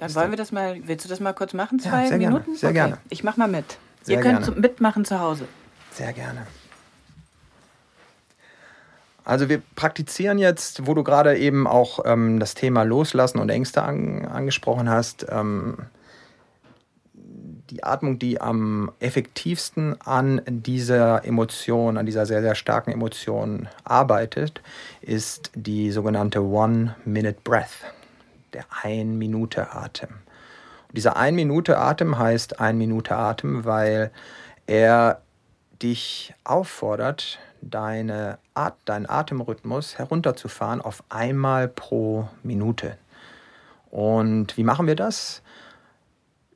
Dann 0.00 0.14
wollen 0.14 0.30
wir 0.30 0.38
das 0.38 0.50
mal, 0.50 0.80
willst 0.86 1.04
du 1.04 1.10
das 1.10 1.20
mal 1.20 1.34
kurz 1.34 1.52
machen? 1.52 1.78
Zwei 1.78 2.04
ja, 2.04 2.08
sehr 2.08 2.18
Minuten? 2.18 2.44
Gerne, 2.44 2.58
sehr 2.58 2.70
okay. 2.70 2.78
gerne. 2.78 2.98
Ich 3.10 3.22
mach 3.22 3.36
mal 3.36 3.48
mit. 3.48 3.76
Sehr 4.02 4.16
Ihr 4.16 4.22
könnt 4.22 4.46
gerne. 4.46 4.60
mitmachen 4.60 5.04
zu 5.04 5.20
Hause. 5.20 5.46
Sehr 5.92 6.14
gerne. 6.14 6.46
Also 9.24 9.50
wir 9.50 9.60
praktizieren 9.76 10.38
jetzt, 10.38 10.86
wo 10.86 10.94
du 10.94 11.04
gerade 11.04 11.36
eben 11.36 11.66
auch 11.66 12.00
ähm, 12.06 12.40
das 12.40 12.54
Thema 12.54 12.82
Loslassen 12.84 13.38
und 13.38 13.50
Ängste 13.50 13.82
an, 13.82 14.24
angesprochen 14.24 14.88
hast, 14.88 15.26
ähm, 15.28 15.76
die 17.12 17.84
Atmung, 17.84 18.18
die 18.18 18.40
am 18.40 18.90
effektivsten 19.00 20.00
an 20.00 20.40
dieser 20.46 21.26
Emotion, 21.26 21.98
an 21.98 22.06
dieser 22.06 22.24
sehr, 22.24 22.40
sehr 22.40 22.54
starken 22.54 22.90
Emotion 22.90 23.68
arbeitet, 23.84 24.62
ist 25.02 25.50
die 25.54 25.90
sogenannte 25.90 26.42
One-Minute-Breath 26.42 27.84
der 28.52 28.64
Ein-Minute-Atem. 28.82 30.10
Dieser 30.92 31.16
Ein-Minute-Atem 31.16 32.18
heißt 32.18 32.60
Ein-Minute-Atem, 32.60 33.64
weil 33.64 34.10
er 34.66 35.22
dich 35.82 36.34
auffordert, 36.44 37.38
deine 37.62 38.38
At 38.54 38.76
deinen 38.84 39.08
Atemrhythmus 39.08 39.98
herunterzufahren 39.98 40.80
auf 40.80 41.02
einmal 41.08 41.68
pro 41.68 42.28
Minute. 42.42 42.96
Und 43.90 44.56
wie 44.56 44.64
machen 44.64 44.86
wir 44.86 44.96
das? 44.96 45.42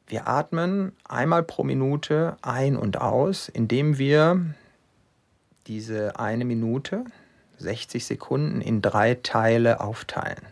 Wir 0.07 0.29
atmen 0.29 0.93
einmal 1.09 1.43
pro 1.43 1.65
Minute 1.65 2.37
ein 2.43 2.77
und 2.77 3.01
aus, 3.01 3.49
indem 3.49 3.99
wir 3.99 4.41
diese 5.67 6.19
eine 6.19 6.45
Minute, 6.45 7.05
60 7.59 8.05
Sekunden, 8.05 8.61
in 8.61 8.83
drei 8.83 9.15
Teile 9.15 9.81
aufteilen. 9.81 10.47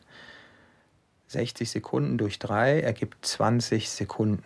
60 1.32 1.70
Sekunden 1.70 2.18
durch 2.18 2.38
3 2.38 2.80
ergibt 2.80 3.24
20 3.24 3.90
Sekunden. 3.90 4.44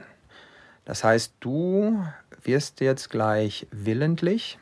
Das 0.85 1.03
heißt, 1.03 1.35
du 1.41 2.05
wirst 2.43 2.81
jetzt 2.81 3.11
gleich 3.11 3.67
willentlich, 3.73 4.59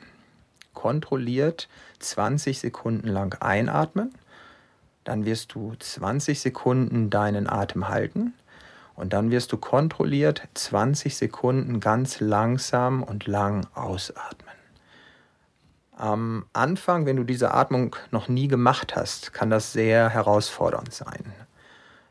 kontrolliert 0.72 1.68
20 2.00 2.58
Sekunden 2.58 3.08
lang 3.08 3.40
einatmen. 3.40 4.14
Dann 5.04 5.26
wirst 5.26 5.54
du 5.54 5.74
20 5.78 6.40
Sekunden 6.40 7.10
deinen 7.10 7.48
Atem 7.48 7.88
halten. 7.88 8.32
Und 8.94 9.12
dann 9.12 9.30
wirst 9.30 9.52
du 9.52 9.58
kontrolliert 9.58 10.48
20 10.54 11.16
Sekunden 11.16 11.80
ganz 11.80 12.20
langsam 12.20 13.02
und 13.02 13.26
lang 13.26 13.66
ausatmen. 13.74 14.54
Am 15.96 16.46
Anfang, 16.52 17.06
wenn 17.06 17.16
du 17.16 17.24
diese 17.24 17.52
Atmung 17.52 17.96
noch 18.10 18.28
nie 18.28 18.48
gemacht 18.48 18.96
hast, 18.96 19.32
kann 19.32 19.50
das 19.50 19.72
sehr 19.72 20.08
herausfordernd 20.08 20.92
sein. 20.92 21.24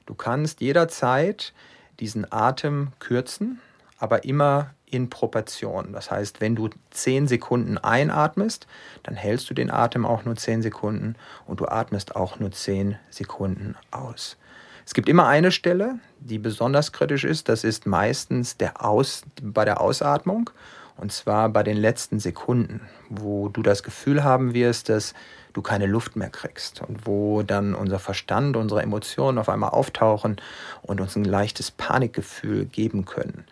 Du 0.06 0.16
kannst 0.16 0.62
jederzeit 0.62 1.54
diesen 2.00 2.32
Atem 2.32 2.90
kürzen, 3.00 3.60
aber 3.98 4.24
immer 4.26 4.74
in 4.86 5.10
Proportion. 5.10 5.94
Das 5.94 6.12
heißt, 6.12 6.42
wenn 6.42 6.56
du 6.56 6.70
10 6.92 7.28
Sekunden 7.28 7.78
einatmest, 7.78 8.68
dann 9.04 9.16
hältst 9.16 9.50
du 9.50 9.54
den 9.54 9.72
Atem 9.72 10.06
auch 10.06 10.26
nur 10.26 10.36
10 10.36 10.62
Sekunden 10.62 11.16
und 11.46 11.60
du 11.60 11.68
atmest 11.68 12.16
auch 12.16 12.40
nur 12.40 12.52
10 12.52 12.98
Sekunden 13.10 13.76
aus. 13.92 14.38
Es 14.86 14.94
gibt 14.94 15.08
immer 15.08 15.28
eine 15.28 15.52
Stelle, 15.52 16.00
die 16.20 16.40
besonders 16.40 16.92
kritisch 16.92 17.24
ist. 17.24 17.48
Das 17.48 17.64
ist 17.64 17.86
meistens 17.86 18.58
der 18.58 18.84
Aus, 18.84 19.24
bei 19.42 19.66
der 19.66 19.80
Ausatmung. 19.82 20.50
Und 20.98 21.12
zwar 21.12 21.50
bei 21.50 21.64
den 21.64 21.78
letzten 21.78 22.20
Sekunden, 22.20 22.82
wo 23.10 23.50
du 23.50 23.64
das 23.64 23.82
Gefühl 23.82 24.24
haben 24.24 24.54
wirst, 24.54 24.90
dass 24.90 25.14
du 25.54 25.62
keine 25.62 25.86
Luft 25.86 26.16
mehr 26.16 26.30
kriegst 26.30 26.82
und 26.82 27.06
wo 27.06 27.44
dann 27.44 27.76
unser 27.76 28.00
Verstand, 28.00 28.58
unsere 28.58 28.82
Emotionen 28.82 29.38
auf 29.38 29.50
einmal 29.50 29.70
auftauchen 29.70 30.38
und 30.82 31.00
uns 31.00 31.16
ein 31.16 31.26
leichtes 31.26 31.72
Panikgefühl 31.72 32.66
geben 32.66 33.06
können. 33.06 33.46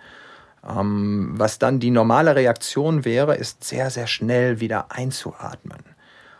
Ähm, 0.68 1.32
was 1.34 1.60
dann 1.60 1.80
die 1.80 1.92
normale 1.92 2.36
Reaktion 2.36 3.06
wäre, 3.06 3.36
ist 3.36 3.64
sehr, 3.64 3.90
sehr 3.90 4.08
schnell 4.08 4.60
wieder 4.60 4.92
einzuatmen. 4.92 5.80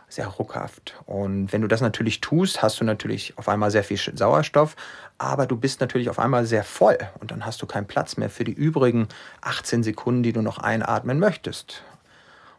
Sehr 0.08 0.28
ruckhaft. 0.28 0.96
Und 1.06 1.54
wenn 1.54 1.62
du 1.62 1.70
das 1.70 1.80
natürlich 1.80 2.20
tust, 2.20 2.62
hast 2.62 2.82
du 2.82 2.84
natürlich 2.84 3.38
auf 3.38 3.48
einmal 3.48 3.72
sehr 3.72 3.84
viel 3.84 3.98
Sauerstoff, 3.98 4.76
aber 5.18 5.46
du 5.46 5.56
bist 5.56 5.80
natürlich 5.80 6.10
auf 6.10 6.20
einmal 6.20 6.46
sehr 6.46 6.66
voll 6.66 6.98
und 7.20 7.32
dann 7.32 7.46
hast 7.46 7.62
du 7.62 7.66
keinen 7.66 7.88
Platz 7.88 8.18
mehr 8.18 8.30
für 8.30 8.44
die 8.44 8.52
übrigen 8.52 9.08
18 9.40 9.84
Sekunden, 9.84 10.24
die 10.24 10.34
du 10.34 10.42
noch 10.42 10.58
einatmen 10.58 11.18
möchtest. 11.18 11.84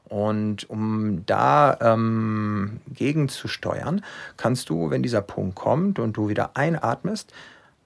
Und 0.09 0.69
um 0.69 1.25
da 1.27 1.79
ähm, 1.81 2.81
gegenzusteuern, 2.93 4.05
kannst 4.37 4.69
du, 4.69 4.91
wenn 4.91 5.03
dieser 5.03 5.23
Punkt 5.23 5.55
kommt 5.55 5.99
und 5.99 6.17
du 6.17 6.29
wieder 6.29 6.57
einatmest, 6.57 7.33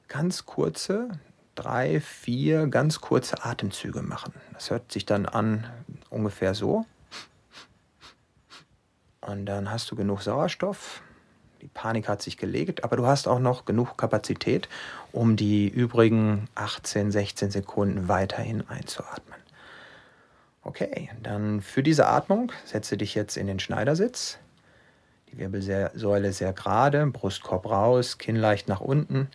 ganz 0.09 0.45
kurze, 0.47 1.11
drei, 1.55 2.01
vier 2.01 2.67
ganz 2.67 3.01
kurze 3.01 3.45
Atemzüge 3.45 4.03
machen. 4.03 4.33
Das 4.53 4.71
hört 4.71 4.93
sich 4.93 5.07
dann 5.07 5.27
an 5.27 5.67
ungefähr 6.11 6.55
so. 6.55 6.85
Und 9.21 9.47
dann 9.47 9.71
hast 9.71 9.91
du 9.91 9.97
genug 9.97 10.23
Sauerstoff. 10.23 11.03
Die 11.63 11.69
Panik 11.69 12.09
hat 12.09 12.23
sich 12.23 12.37
gelegt, 12.37 12.85
aber 12.85 12.97
du 12.97 13.07
hast 13.07 13.27
auch 13.27 13.41
noch 13.41 13.65
genug 13.65 13.97
Kapazität, 13.97 14.69
um 15.11 15.37
die 15.37 15.69
übrigen 15.69 16.49
18, 16.55 17.11
16 17.11 17.51
Sekunden 17.51 18.09
weiterhin 18.09 18.69
einzuatmen. 18.69 19.36
Okay, 20.67 21.11
dann 21.23 21.61
für 21.61 21.85
diese 21.85 22.09
Atmung 22.09 22.51
setze 22.65 22.97
dich 22.97 23.15
jetzt 23.15 23.37
in 23.37 23.47
den 23.47 23.61
Schneidersitz. 23.61 24.39
Die 25.31 25.39
Wirbelsäule 25.39 26.33
sehr 26.33 26.53
gerade, 26.53 27.07
Brustkorb 27.07 27.71
raus, 27.71 28.19
Kinn 28.19 28.35
leicht 28.35 28.67
nach 28.67 28.81
unten, 28.81 29.29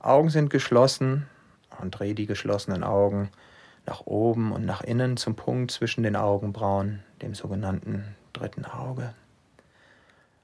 Augen 0.00 0.30
sind 0.30 0.48
geschlossen 0.48 1.26
und 1.78 1.90
dreh 1.90 2.14
die 2.14 2.24
geschlossenen 2.24 2.84
Augen 2.84 3.28
nach 3.84 4.06
oben 4.06 4.50
und 4.50 4.64
nach 4.64 4.80
innen 4.80 5.18
zum 5.18 5.36
Punkt 5.36 5.72
zwischen 5.72 6.04
den 6.04 6.16
Augenbrauen, 6.16 7.00
dem 7.20 7.34
sogenannten 7.34 8.16
dritten 8.32 8.64
Auge. 8.64 9.12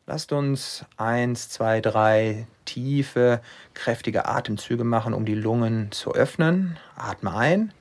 Lasst 0.06 0.30
uns 0.30 0.84
eins, 0.98 1.48
zwei, 1.48 1.80
drei 1.80 2.46
tiefe, 2.66 3.40
kräftige 3.72 4.26
Atemzüge 4.26 4.84
machen, 4.84 5.14
um 5.14 5.24
die 5.24 5.34
Lungen 5.34 5.90
zu 5.90 6.14
öffnen. 6.14 6.78
Atme 6.96 7.34
ein. 7.34 7.72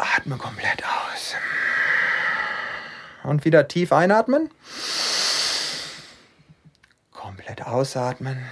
Atme 0.00 0.36
komplett 0.36 0.82
aus. 0.84 1.34
Und 3.22 3.44
wieder 3.44 3.68
tief 3.68 3.92
einatmen. 3.92 4.50
Komplett 7.12 7.66
ausatmen. 7.66 8.46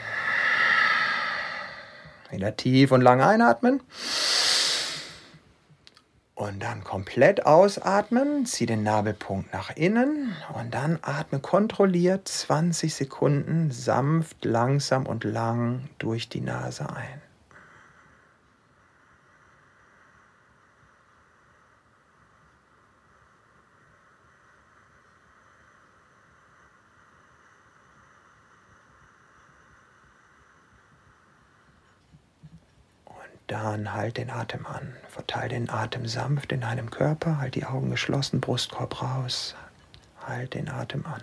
Wieder 2.30 2.56
tief 2.56 2.92
und 2.92 3.00
lang 3.00 3.22
einatmen. 3.22 3.80
Und 6.34 6.62
dann 6.62 6.84
komplett 6.84 7.46
ausatmen, 7.46 8.46
zieh 8.46 8.66
den 8.66 8.84
Nabelpunkt 8.84 9.52
nach 9.52 9.74
innen 9.74 10.36
und 10.54 10.72
dann 10.72 11.00
atme 11.02 11.40
kontrolliert 11.40 12.28
20 12.28 12.94
Sekunden 12.94 13.72
sanft, 13.72 14.44
langsam 14.44 15.06
und 15.06 15.24
lang 15.24 15.88
durch 15.98 16.28
die 16.28 16.40
Nase 16.40 16.88
ein. 16.94 17.27
Dann 33.48 33.94
halt 33.94 34.18
den 34.18 34.30
Atem 34.30 34.66
an. 34.66 34.94
Verteile 35.08 35.48
den 35.48 35.70
Atem 35.70 36.06
sanft 36.06 36.52
in 36.52 36.60
deinem 36.60 36.90
Körper. 36.90 37.38
Halt 37.38 37.54
die 37.54 37.64
Augen 37.64 37.90
geschlossen, 37.90 38.40
Brustkorb 38.40 39.02
raus. 39.02 39.56
halt 40.26 40.54
den 40.54 40.68
Atem 40.68 41.04
an. 41.06 41.22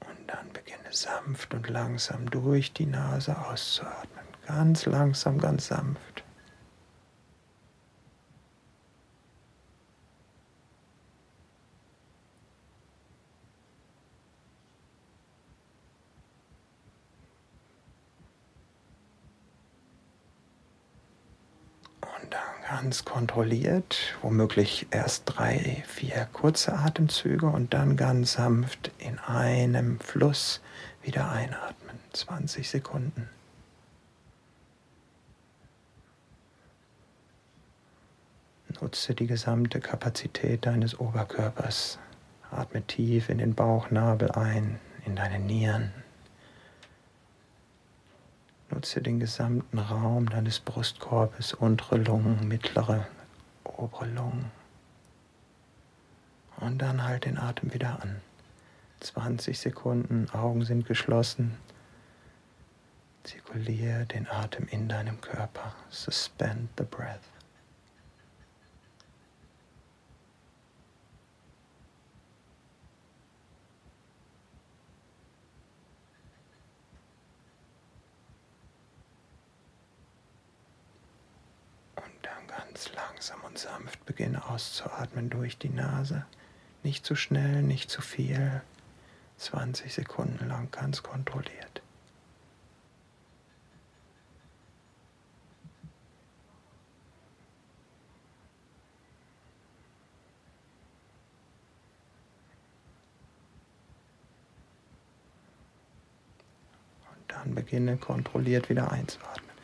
Und 0.00 0.26
dann 0.26 0.52
beginne 0.52 0.78
sanft 0.90 1.54
und 1.54 1.68
langsam 1.68 2.28
durch 2.30 2.72
die 2.72 2.86
Nase 2.86 3.36
auszuatmen. 3.38 4.24
Ganz 4.46 4.86
langsam, 4.86 5.38
ganz 5.38 5.66
sanft. 5.68 6.15
Ganz 22.86 23.04
kontrolliert, 23.04 24.16
womöglich 24.22 24.86
erst 24.92 25.24
drei, 25.26 25.82
vier 25.88 26.28
kurze 26.32 26.72
Atemzüge 26.72 27.46
und 27.46 27.74
dann 27.74 27.96
ganz 27.96 28.34
sanft 28.34 28.92
in 28.98 29.18
einem 29.18 29.98
Fluss 29.98 30.60
wieder 31.02 31.28
einatmen. 31.28 31.98
20 32.12 32.70
Sekunden. 32.70 33.28
Nutze 38.80 39.16
die 39.16 39.26
gesamte 39.26 39.80
Kapazität 39.80 40.64
deines 40.64 41.00
Oberkörpers. 41.00 41.98
Atme 42.52 42.82
tief 42.82 43.30
in 43.30 43.38
den 43.38 43.56
Bauchnabel 43.56 44.30
ein, 44.30 44.78
in 45.04 45.16
deine 45.16 45.40
Nieren. 45.40 46.05
Nutze 48.70 49.00
den 49.00 49.20
gesamten 49.20 49.78
Raum 49.78 50.28
deines 50.28 50.58
Brustkorbes, 50.58 51.54
untere 51.54 51.98
Lungen, 51.98 52.48
mittlere, 52.48 53.06
obere 53.64 54.06
Lungen. 54.06 54.50
Und 56.56 56.78
dann 56.78 57.04
halt 57.04 57.26
den 57.26 57.38
Atem 57.38 57.72
wieder 57.72 58.02
an. 58.02 58.20
20 59.00 59.58
Sekunden, 59.58 60.28
Augen 60.30 60.64
sind 60.64 60.86
geschlossen. 60.86 61.56
Zirkuliere 63.24 64.06
den 64.06 64.28
Atem 64.28 64.66
in 64.68 64.88
deinem 64.88 65.20
Körper. 65.20 65.74
Suspend 65.90 66.70
the 66.78 66.84
breath. 66.84 67.35
Ganz 82.76 82.92
langsam 82.92 83.40
und 83.46 83.56
sanft 83.56 84.04
beginne 84.04 84.44
auszuatmen 84.50 85.30
durch 85.30 85.56
die 85.56 85.70
Nase. 85.70 86.26
Nicht 86.82 87.06
zu 87.06 87.16
schnell, 87.16 87.62
nicht 87.62 87.90
zu 87.90 88.02
viel. 88.02 88.60
20 89.38 89.94
Sekunden 89.94 90.46
lang 90.46 90.70
ganz 90.72 91.02
kontrolliert. 91.02 91.80
Und 107.10 107.32
dann 107.32 107.54
beginne 107.54 107.96
kontrolliert 107.96 108.68
wieder 108.68 108.92
einzuatmen. 108.92 109.56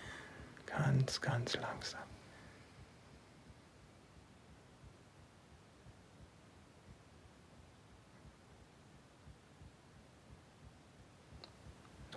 Ganz, 0.65 1.21
ganz 1.21 1.59
langsam. 1.59 2.12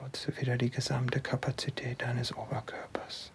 Nutze 0.06 0.38
wieder 0.38 0.56
die 0.56 0.70
gesamte 0.70 1.20
Kapazität 1.20 2.04
deines 2.04 2.32
Oberkörpers. 2.38 3.32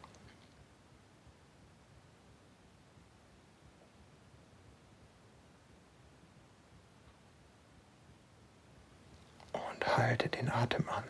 Und 9.52 9.96
halte 9.96 10.28
den 10.28 10.48
Atem 10.48 10.88
an. 10.88 11.02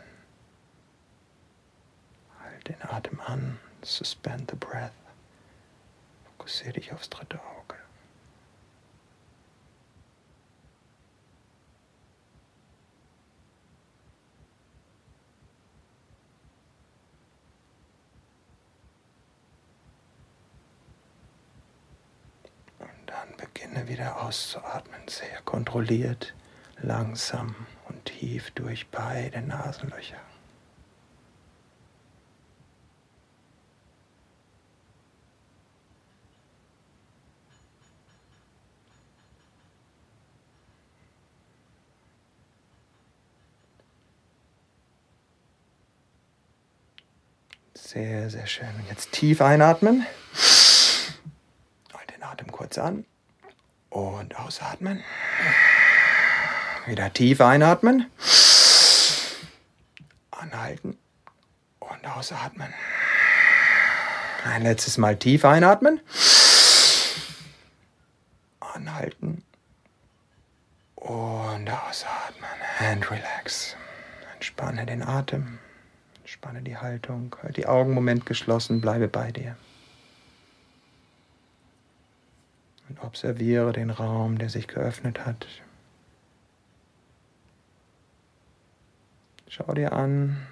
Halte 2.43 2.73
den 2.73 2.83
Atem 2.83 3.21
an. 3.21 3.61
Suspend 3.83 4.51
the 4.51 4.57
breath. 4.57 4.93
Fokussiere 6.25 6.73
dich 6.73 6.91
aufs 6.95 7.11
dritte 7.11 7.39
Auge. 7.39 7.60
Beginne 23.61 23.89
wieder 23.89 24.23
auszuatmen, 24.23 25.01
sehr 25.07 25.41
kontrolliert, 25.45 26.35
langsam 26.81 27.55
und 27.89 28.05
tief 28.07 28.51
durch 28.53 28.89
beide 28.89 29.43
Nasenlöcher. 29.43 30.17
Sehr, 47.75 48.31
sehr 48.31 48.47
schön. 48.47 48.69
Und 48.79 48.89
jetzt 48.89 49.11
tief 49.11 49.43
einatmen. 49.43 50.07
Und 51.93 52.15
den 52.15 52.23
Atem 52.23 52.53
kurz 52.53 52.79
an. 52.79 53.05
Und 53.91 54.39
ausatmen. 54.39 55.03
Wieder 56.87 57.13
tief 57.13 57.41
einatmen. 57.41 58.07
Anhalten. 60.31 60.97
Und 61.81 62.07
ausatmen. 62.07 62.73
Ein 64.45 64.63
letztes 64.63 64.97
Mal 64.97 65.17
tief 65.17 65.45
einatmen. 65.45 66.01
Anhalten. 68.61 69.45
Und 70.95 71.69
ausatmen. 71.69 72.49
And 72.79 73.11
relax. 73.11 73.77
Entspanne 74.35 74.87
den 74.87 75.03
Atem. 75.03 75.59
Entspanne 76.21 76.63
die 76.63 76.77
Haltung. 76.77 77.37
Halt 77.43 77.57
die 77.57 77.67
Augen 77.67 77.93
Moment 77.93 78.25
geschlossen. 78.25 78.81
Bleibe 78.81 79.09
bei 79.09 79.33
dir. 79.33 79.57
Und 82.91 83.05
observiere 83.05 83.73
den 83.73 83.91
Raum, 83.91 84.37
der 84.37 84.51
sich 84.51 84.67
geöffnet 84.67 85.25
hat. 85.25 85.47
Schau 89.47 89.73
dir 89.75 89.93
an, 89.93 90.45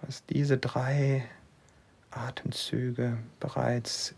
was 0.00 0.24
diese 0.24 0.56
drei 0.56 1.28
Atemzüge 2.10 3.18
bereits 3.40 4.14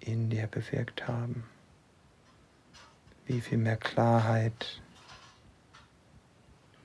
in 0.00 0.28
dir 0.28 0.46
bewirkt 0.48 1.08
haben. 1.08 1.44
Wie 3.24 3.40
viel 3.40 3.56
mehr 3.56 3.78
Klarheit, 3.78 4.82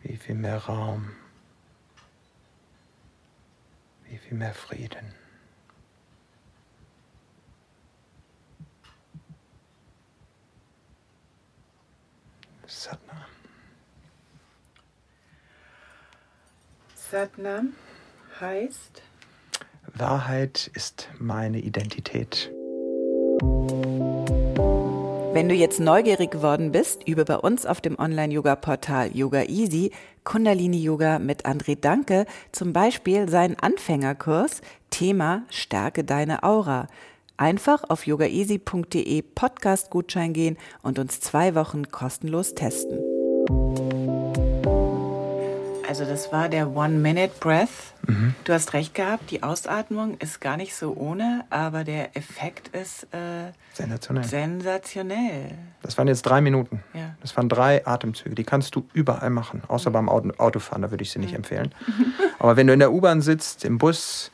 wie 0.04 0.16
viel 0.16 0.36
mehr 0.36 0.60
Raum, 0.60 1.12
wie 4.06 4.18
viel 4.18 4.38
mehr 4.38 4.54
Frieden. 4.54 5.14
Satnam. 12.68 13.24
Satnam 17.12 17.74
heißt 18.42 19.02
Wahrheit 19.94 20.70
ist 20.74 21.08
meine 21.20 21.60
Identität. 21.60 22.52
Wenn 25.34 25.48
du 25.48 25.56
jetzt 25.56 25.80
neugierig 25.80 26.32
geworden 26.32 26.72
bist 26.72 27.08
über 27.08 27.24
bei 27.24 27.38
uns 27.38 27.66
auf 27.66 27.80
dem 27.80 27.98
Online-Yoga-Portal 27.98 29.16
Yoga 29.16 29.44
Easy 29.44 29.92
Kundalini-Yoga 30.26 31.20
mit 31.20 31.46
André 31.46 31.80
Danke, 31.80 32.26
zum 32.52 32.74
Beispiel 32.74 33.30
seinen 33.30 33.58
Anfängerkurs 33.58 34.62
Thema 34.90 35.44
Stärke 35.50 36.04
deine 36.04 36.44
Aura. 36.44 36.88
Einfach 37.38 37.90
auf 37.90 38.06
yogaeasy.de 38.06 39.22
Podcast-Gutschein 39.22 40.34
gehen 40.34 40.58
und 40.82 41.00
uns 41.00 41.22
zwei 41.22 41.56
Wochen 41.56 41.90
kostenlos 41.90 42.56
testen. 42.56 43.00
Also 45.88 46.04
das 46.06 46.32
war 46.32 46.50
der 46.50 46.70
One-Minute-Breath. 46.76 47.70
Du 48.44 48.54
hast 48.54 48.74
recht 48.74 48.94
gehabt, 48.94 49.32
die 49.32 49.44
Ausatmung 49.44 50.18
ist 50.20 50.40
gar 50.42 50.58
nicht 50.58 50.76
so 50.76 50.94
ohne, 50.96 51.46
aber 51.50 51.84
der 51.84 52.16
Effekt 52.16 52.70
ist 52.76 53.04
äh, 53.14 53.52
Sensationell. 53.74 54.24
sensationell. 54.24 55.52
Das 55.82 55.98
waren 55.98 56.08
jetzt 56.08 56.22
drei 56.24 56.40
Minuten. 56.42 56.84
Ja. 56.94 57.16
Das 57.22 57.36
waren 57.36 57.50
drei 57.50 57.86
Atemzüge. 57.86 58.36
Die 58.36 58.44
kannst 58.44 58.76
du 58.76 58.86
überall 58.94 59.30
machen, 59.30 59.62
außer 59.68 59.92
beim 59.92 60.08
Auto 60.10 60.32
Autofahren, 60.38 60.82
da 60.82 60.92
würde 60.92 61.04
ich 61.04 61.12
sie 61.12 61.20
nicht 61.20 61.34
empfehlen. 61.34 61.74
Aber 62.40 62.56
wenn 62.56 62.68
du 62.68 62.74
in 62.74 62.80
der 62.80 62.92
U-Bahn 62.94 63.22
sitzt, 63.22 63.66
im 63.66 63.78
Bus, 63.78 64.32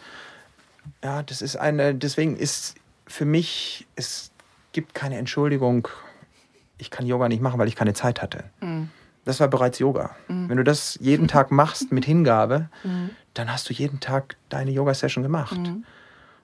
ja, 1.04 1.24
das 1.24 1.42
ist 1.42 1.56
eine, 1.56 1.96
deswegen 1.96 2.36
ist 2.36 2.76
für 3.08 3.26
mich, 3.26 3.88
es 3.96 4.32
gibt 4.72 4.94
keine 4.94 5.18
Entschuldigung, 5.18 5.88
ich 6.78 6.92
kann 6.92 7.06
Yoga 7.06 7.28
nicht 7.28 7.42
machen, 7.42 7.60
weil 7.60 7.68
ich 7.68 7.76
keine 7.76 7.94
Zeit 7.94 8.22
hatte. 8.22 8.44
Das 9.25 9.39
war 9.39 9.47
bereits 9.47 9.79
Yoga. 9.79 10.15
Wenn 10.49 10.57
du 10.57 10.63
das 10.63 10.97
jeden 11.01 11.27
Tag 11.27 11.51
machst 11.51 11.91
mit 11.91 12.05
Hingabe, 12.05 12.69
dann 13.33 13.51
hast 13.51 13.69
du 13.69 13.73
jeden 13.73 13.99
Tag 13.99 14.36
deine 14.49 14.71
Yoga-Session 14.71 15.23
gemacht. 15.23 15.57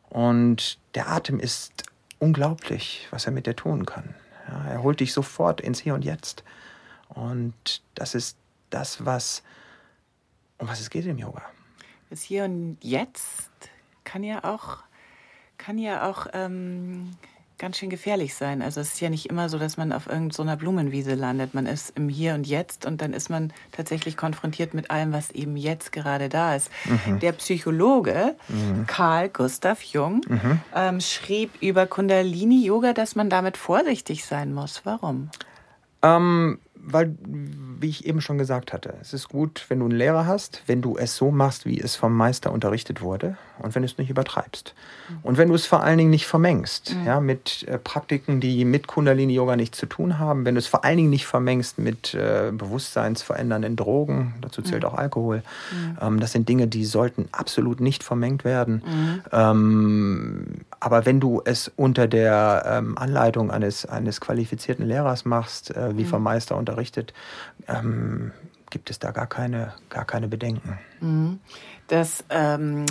Und 0.09 0.79
der 0.95 1.09
Atem 1.09 1.39
ist 1.39 1.83
unglaublich, 2.19 3.07
was 3.11 3.25
er 3.25 3.31
mit 3.31 3.47
dir 3.47 3.55
tun 3.55 3.85
kann. 3.85 4.15
Ja, 4.47 4.65
er 4.71 4.83
holt 4.83 4.99
dich 4.99 5.13
sofort 5.13 5.61
ins 5.61 5.79
Hier 5.79 5.93
und 5.93 6.03
Jetzt. 6.03 6.43
Und 7.09 7.81
das 7.95 8.15
ist 8.15 8.37
das, 8.69 9.05
was, 9.05 9.43
um 10.57 10.67
was 10.67 10.79
es 10.79 10.89
geht 10.89 11.05
im 11.05 11.17
Yoga. 11.17 11.43
Das 12.09 12.21
Hier 12.21 12.45
und 12.45 12.77
Jetzt 12.81 13.49
kann 14.03 14.23
ja 14.23 14.43
auch, 14.43 14.77
kann 15.57 15.77
ja 15.77 16.09
auch 16.09 16.27
ähm, 16.33 17.11
ganz 17.59 17.77
schön 17.77 17.89
gefährlich 17.89 18.33
sein. 18.33 18.61
Also 18.61 18.79
es 18.79 18.93
ist 18.93 19.01
ja 19.01 19.09
nicht 19.09 19.29
immer 19.29 19.49
so, 19.49 19.59
dass 19.59 19.75
man 19.75 19.91
auf 19.91 20.07
irgendeiner 20.07 20.55
Blumenwiese 20.55 21.13
landet. 21.13 21.53
Man 21.53 21.65
ist 21.65 21.95
im 21.95 22.07
Hier 22.09 22.33
und 22.33 22.47
Jetzt 22.47 22.85
und 22.85 23.01
dann 23.01 23.13
ist 23.13 23.29
man 23.29 23.53
tatsächlich 23.73 24.17
konfrontiert 24.17 24.73
mit 24.73 24.89
allem, 24.89 25.11
was 25.11 25.29
eben 25.31 25.57
jetzt 25.57 25.91
gerade 25.91 26.29
da 26.29 26.55
ist. 26.55 26.71
Der 27.21 27.33
Psychologe 27.33 28.35
Carl 28.87 29.29
Gustav 29.29 29.81
Jung 29.83 30.21
ähm, 30.73 31.01
schrieb 31.01 31.61
über 31.61 31.85
Kundalini-Yoga, 31.85 32.93
dass 32.93 33.15
man 33.15 33.29
damit 33.29 33.57
vorsichtig 33.57 34.25
sein 34.25 34.53
muss. 34.53 34.81
Warum? 34.85 35.29
Ähm, 36.01 36.59
weil, 36.75 37.17
wie 37.25 37.89
ich 37.89 38.05
eben 38.05 38.21
schon 38.21 38.37
gesagt 38.37 38.71
hatte, 38.71 38.95
es 39.01 39.13
ist 39.13 39.27
gut, 39.27 39.65
wenn 39.67 39.79
du 39.79 39.85
einen 39.85 39.97
Lehrer 39.97 40.25
hast, 40.25 40.63
wenn 40.67 40.81
du 40.81 40.97
es 40.97 41.17
so 41.17 41.29
machst, 41.29 41.65
wie 41.65 41.79
es 41.79 41.97
vom 41.97 42.15
Meister 42.15 42.53
unterrichtet 42.53 43.01
wurde 43.01 43.37
und 43.61 43.75
wenn 43.75 43.81
du 43.81 43.85
es 43.85 43.97
nicht 43.97 44.09
übertreibst. 44.09 44.73
Und 45.23 45.37
wenn 45.37 45.49
du 45.49 45.55
es 45.55 45.65
vor 45.65 45.83
allen 45.83 45.97
Dingen 45.97 46.09
nicht 46.09 46.27
vermengst, 46.27 46.95
ja, 47.05 47.19
mit 47.19 47.63
äh, 47.67 47.77
Praktiken, 47.77 48.39
die 48.39 48.65
mit 48.65 48.87
Kundalini-Yoga 48.87 49.55
nichts 49.55 49.77
zu 49.77 49.85
tun 49.85 50.19
haben, 50.19 50.45
wenn 50.45 50.55
du 50.55 50.59
es 50.59 50.67
vor 50.67 50.85
allen 50.85 50.97
Dingen 50.97 51.09
nicht 51.09 51.25
vermengst 51.25 51.77
mit 51.79 52.13
äh, 52.13 52.51
bewusstseinsverändernden 52.51 53.75
Drogen, 53.75 54.35
dazu 54.41 54.61
zählt 54.61 54.85
auch 54.85 54.93
Alkohol, 54.93 55.43
ähm, 56.01 56.19
das 56.19 56.31
sind 56.31 56.47
Dinge, 56.47 56.67
die 56.67 56.85
sollten 56.85 57.27
absolut 57.31 57.79
nicht 57.79 58.03
vermengt 58.03 58.43
werden. 58.43 58.83
Ähm, 59.31 60.45
aber 60.79 61.05
wenn 61.05 61.19
du 61.19 61.41
es 61.43 61.71
unter 61.75 62.07
der 62.07 62.63
ähm, 62.65 62.97
Anleitung 62.97 63.51
eines, 63.51 63.85
eines 63.85 64.21
qualifizierten 64.21 64.85
Lehrers 64.85 65.25
machst, 65.25 65.75
äh, 65.75 65.97
wie 65.97 66.05
vom 66.05 66.23
Meister 66.23 66.55
unterrichtet, 66.55 67.13
ähm, 67.67 68.31
gibt 68.69 68.89
es 68.89 68.99
da 68.99 69.11
gar 69.11 69.27
keine, 69.27 69.73
gar 69.89 70.05
keine 70.05 70.27
Bedenken. 70.27 70.79
das 71.87 72.23
ähm, 72.29 72.85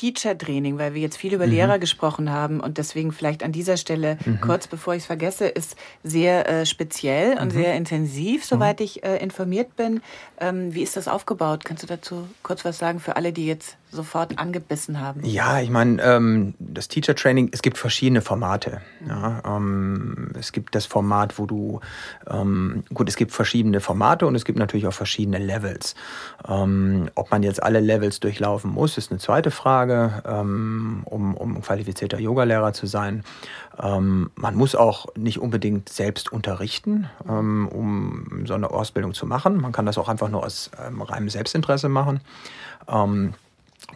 Teacher-Training, 0.00 0.78
weil 0.78 0.94
wir 0.94 1.02
jetzt 1.02 1.18
viel 1.18 1.34
über 1.34 1.46
Lehrer 1.46 1.78
gesprochen 1.78 2.30
haben. 2.30 2.60
Und 2.60 2.78
deswegen 2.78 3.12
vielleicht 3.12 3.42
an 3.42 3.52
dieser 3.52 3.76
Stelle, 3.76 4.16
kurz 4.40 4.66
bevor 4.66 4.94
ich 4.94 5.00
es 5.00 5.06
vergesse, 5.06 5.46
ist 5.46 5.76
sehr 6.02 6.48
äh, 6.48 6.64
speziell 6.64 7.38
und 7.38 7.50
sehr 7.50 7.74
intensiv, 7.74 8.44
soweit 8.46 8.80
ich 8.80 9.04
äh, 9.04 9.18
informiert 9.18 9.76
bin. 9.76 10.00
Ähm, 10.40 10.74
wie 10.74 10.82
ist 10.82 10.96
das 10.96 11.06
aufgebaut? 11.06 11.66
Kannst 11.66 11.82
du 11.82 11.86
dazu 11.86 12.26
kurz 12.42 12.64
was 12.64 12.78
sagen 12.78 12.98
für 12.98 13.16
alle, 13.16 13.32
die 13.34 13.46
jetzt 13.46 13.76
sofort 13.90 14.38
angebissen 14.38 15.00
haben? 15.00 15.24
Ja, 15.24 15.60
ich 15.60 15.70
meine, 15.70 16.02
ähm, 16.02 16.54
das 16.58 16.88
Teacher 16.88 17.14
Training, 17.14 17.50
es 17.52 17.62
gibt 17.62 17.78
verschiedene 17.78 18.20
Formate. 18.20 18.80
Ja, 19.06 19.42
ähm, 19.44 20.30
es 20.38 20.52
gibt 20.52 20.74
das 20.74 20.86
Format, 20.86 21.38
wo 21.38 21.46
du, 21.46 21.80
ähm, 22.28 22.84
gut, 22.94 23.08
es 23.08 23.16
gibt 23.16 23.32
verschiedene 23.32 23.80
Formate 23.80 24.26
und 24.26 24.34
es 24.34 24.44
gibt 24.44 24.58
natürlich 24.58 24.86
auch 24.86 24.92
verschiedene 24.92 25.38
Levels. 25.38 25.94
Ähm, 26.48 27.10
ob 27.14 27.30
man 27.30 27.42
jetzt 27.42 27.62
alle 27.62 27.80
Levels 27.80 28.20
durchlaufen 28.20 28.70
muss, 28.70 28.98
ist 28.98 29.10
eine 29.10 29.18
zweite 29.20 29.50
Frage, 29.50 30.22
ähm, 30.26 31.02
um, 31.04 31.34
um 31.34 31.60
qualifizierter 31.60 32.18
Yogalehrer 32.18 32.72
zu 32.72 32.86
sein. 32.86 33.24
Ähm, 33.80 34.30
man 34.36 34.54
muss 34.54 34.74
auch 34.74 35.06
nicht 35.16 35.38
unbedingt 35.38 35.88
selbst 35.88 36.32
unterrichten, 36.32 37.08
um 37.26 38.44
so 38.46 38.54
eine 38.54 38.70
Ausbildung 38.70 39.14
zu 39.14 39.26
machen. 39.26 39.60
Man 39.60 39.72
kann 39.72 39.86
das 39.86 39.98
auch 39.98 40.08
einfach 40.08 40.28
nur 40.28 40.44
aus 40.44 40.70
reinem 40.78 41.28
Selbstinteresse 41.28 41.88
machen. 41.88 42.20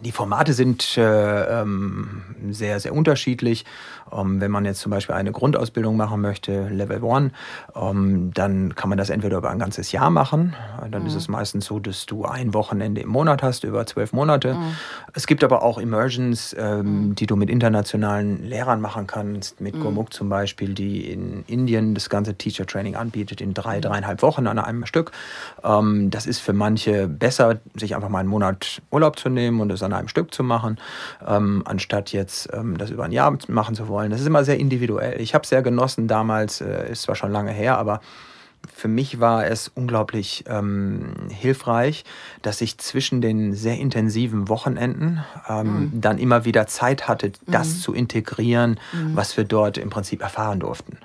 Die 0.02 0.12
Formate 0.12 0.52
sind 0.52 0.96
äh, 0.96 1.60
ähm, 1.62 2.22
sehr, 2.50 2.80
sehr 2.80 2.94
unterschiedlich. 2.94 3.64
Ähm, 4.12 4.40
wenn 4.40 4.50
man 4.50 4.64
jetzt 4.64 4.80
zum 4.80 4.90
Beispiel 4.90 5.14
eine 5.14 5.32
Grundausbildung 5.32 5.96
machen 5.96 6.20
möchte, 6.20 6.68
Level 6.68 7.04
1, 7.04 7.32
ähm, 7.74 8.30
dann 8.34 8.74
kann 8.74 8.88
man 8.88 8.98
das 8.98 9.10
entweder 9.10 9.38
über 9.38 9.50
ein 9.50 9.58
ganzes 9.58 9.92
Jahr 9.92 10.10
machen. 10.10 10.54
Dann 10.90 11.06
ist 11.06 11.14
es 11.14 11.28
meistens 11.28 11.66
so, 11.66 11.78
dass 11.78 12.06
du 12.06 12.24
ein 12.24 12.54
Wochenende 12.54 13.00
im 13.00 13.08
Monat 13.08 13.42
hast, 13.42 13.64
über 13.64 13.86
zwölf 13.86 14.12
Monate. 14.12 14.56
Es 15.14 15.26
gibt 15.26 15.42
aber 15.42 15.62
auch 15.62 15.78
Immersions, 15.78 16.54
ähm, 16.58 17.14
die 17.14 17.26
du 17.26 17.36
mit 17.36 17.48
internationalen 17.48 18.44
Lehrern 18.44 18.80
machen 18.80 19.06
kannst, 19.06 19.60
mit 19.60 19.74
Gurmukh 19.80 20.10
zum 20.10 20.28
Beispiel, 20.28 20.74
die 20.74 21.10
in 21.10 21.44
Indien 21.46 21.94
das 21.94 22.08
ganze 22.08 22.34
Teacher 22.34 22.66
Training 22.66 22.96
anbietet, 22.96 23.40
in 23.40 23.54
drei, 23.54 23.80
dreieinhalb 23.80 24.22
Wochen 24.22 24.46
an 24.46 24.58
einem 24.58 24.86
Stück. 24.86 25.12
Ähm, 25.62 26.10
das 26.10 26.26
ist 26.26 26.40
für 26.40 26.52
manche 26.52 27.08
besser, 27.08 27.60
sich 27.74 27.94
einfach 27.94 28.08
mal 28.08 28.20
einen 28.20 28.28
Monat 28.28 28.82
Urlaub 28.90 29.18
zu 29.18 29.28
nehmen 29.28 29.60
und 29.60 29.70
es 29.72 29.80
an 29.84 29.92
einem 29.92 30.08
Stück 30.08 30.34
zu 30.34 30.42
machen, 30.42 30.78
ähm, 31.26 31.62
anstatt 31.64 32.12
jetzt 32.12 32.48
ähm, 32.52 32.76
das 32.78 32.90
über 32.90 33.04
ein 33.04 33.12
Jahr 33.12 33.36
machen 33.48 33.74
zu 33.74 33.88
wollen. 33.88 34.10
Das 34.10 34.20
ist 34.20 34.26
immer 34.26 34.44
sehr 34.44 34.58
individuell. 34.58 35.20
Ich 35.20 35.34
habe 35.34 35.42
es 35.42 35.48
sehr 35.48 35.62
genossen 35.62 36.08
damals, 36.08 36.60
äh, 36.60 36.90
ist 36.90 37.02
zwar 37.02 37.14
schon 37.14 37.32
lange 37.32 37.52
her, 37.52 37.78
aber 37.78 38.00
für 38.72 38.88
mich 38.88 39.20
war 39.20 39.46
es 39.46 39.70
unglaublich 39.74 40.44
ähm, 40.48 41.12
hilfreich, 41.30 42.04
dass 42.42 42.60
ich 42.60 42.78
zwischen 42.78 43.20
den 43.20 43.54
sehr 43.54 43.78
intensiven 43.78 44.48
Wochenenden 44.48 45.20
ähm, 45.48 45.90
dann 45.94 46.18
immer 46.18 46.44
wieder 46.44 46.66
Zeit 46.66 47.08
hatte, 47.08 47.32
das 47.46 47.80
zu 47.80 47.92
integrieren, 47.94 48.78
was 49.14 49.36
wir 49.36 49.44
dort 49.44 49.78
im 49.78 49.90
Prinzip 49.90 50.22
erfahren 50.22 50.60
durften. 50.60 50.98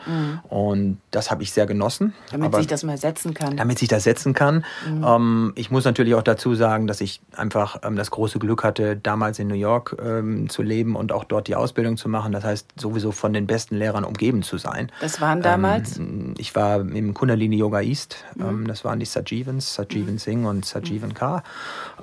Und 0.47 0.99
das 1.11 1.31
habe 1.31 1.43
ich 1.43 1.51
sehr 1.51 1.65
genossen. 1.65 2.13
Damit 2.31 2.47
Aber- 2.47 2.57
sich 2.59 2.67
das 2.67 2.83
mal 2.83 2.97
setzen 2.97 3.33
kann. 3.33 3.57
damit 3.57 3.79
sich 3.79 3.87
das 3.89 4.03
setzen 4.03 4.33
kann. 4.33 4.63
Ähm, 4.87 5.53
ich 5.55 5.71
muss 5.71 5.85
natürlich 5.85 6.15
auch 6.15 6.23
dazu 6.23 6.55
sagen, 6.55 6.87
dass 6.87 7.01
ich 7.01 7.21
einfach 7.35 7.77
ähm, 7.83 7.95
das 7.95 8.11
große 8.11 8.39
Glück 8.39 8.63
hatte, 8.63 8.95
damals 8.95 9.39
in 9.39 9.47
New 9.47 9.55
York 9.55 9.97
ähm, 10.03 10.49
zu 10.49 10.61
leben 10.61 10.95
und 10.95 11.11
auch 11.11 11.23
dort 11.23 11.47
die 11.47 11.55
Ausbildung 11.55 11.97
zu 11.97 12.09
machen. 12.09 12.31
Das 12.31 12.43
heißt, 12.43 12.67
sowieso 12.79 13.11
von 13.11 13.33
den 13.33 13.47
besten 13.47 13.75
Lehrern 13.77 14.03
umgeben 14.03 14.43
zu 14.43 14.57
sein. 14.57 14.91
das 15.01 15.19
waren 15.21 15.41
damals? 15.41 15.97
Ähm, 15.97 16.33
ich 16.37 16.55
war 16.55 16.79
im 16.79 17.13
Kundalini 17.13 17.48
Yoga 17.57 17.81
East. 17.81 18.23
Ähm, 18.39 18.67
das 18.67 18.83
waren 18.85 18.99
die 18.99 19.05
Sajivans, 19.05 19.75
Sajivan 19.75 20.17
Singh 20.17 20.47
und 20.47 20.65
Sajivan 20.65 21.13
K. 21.13 21.43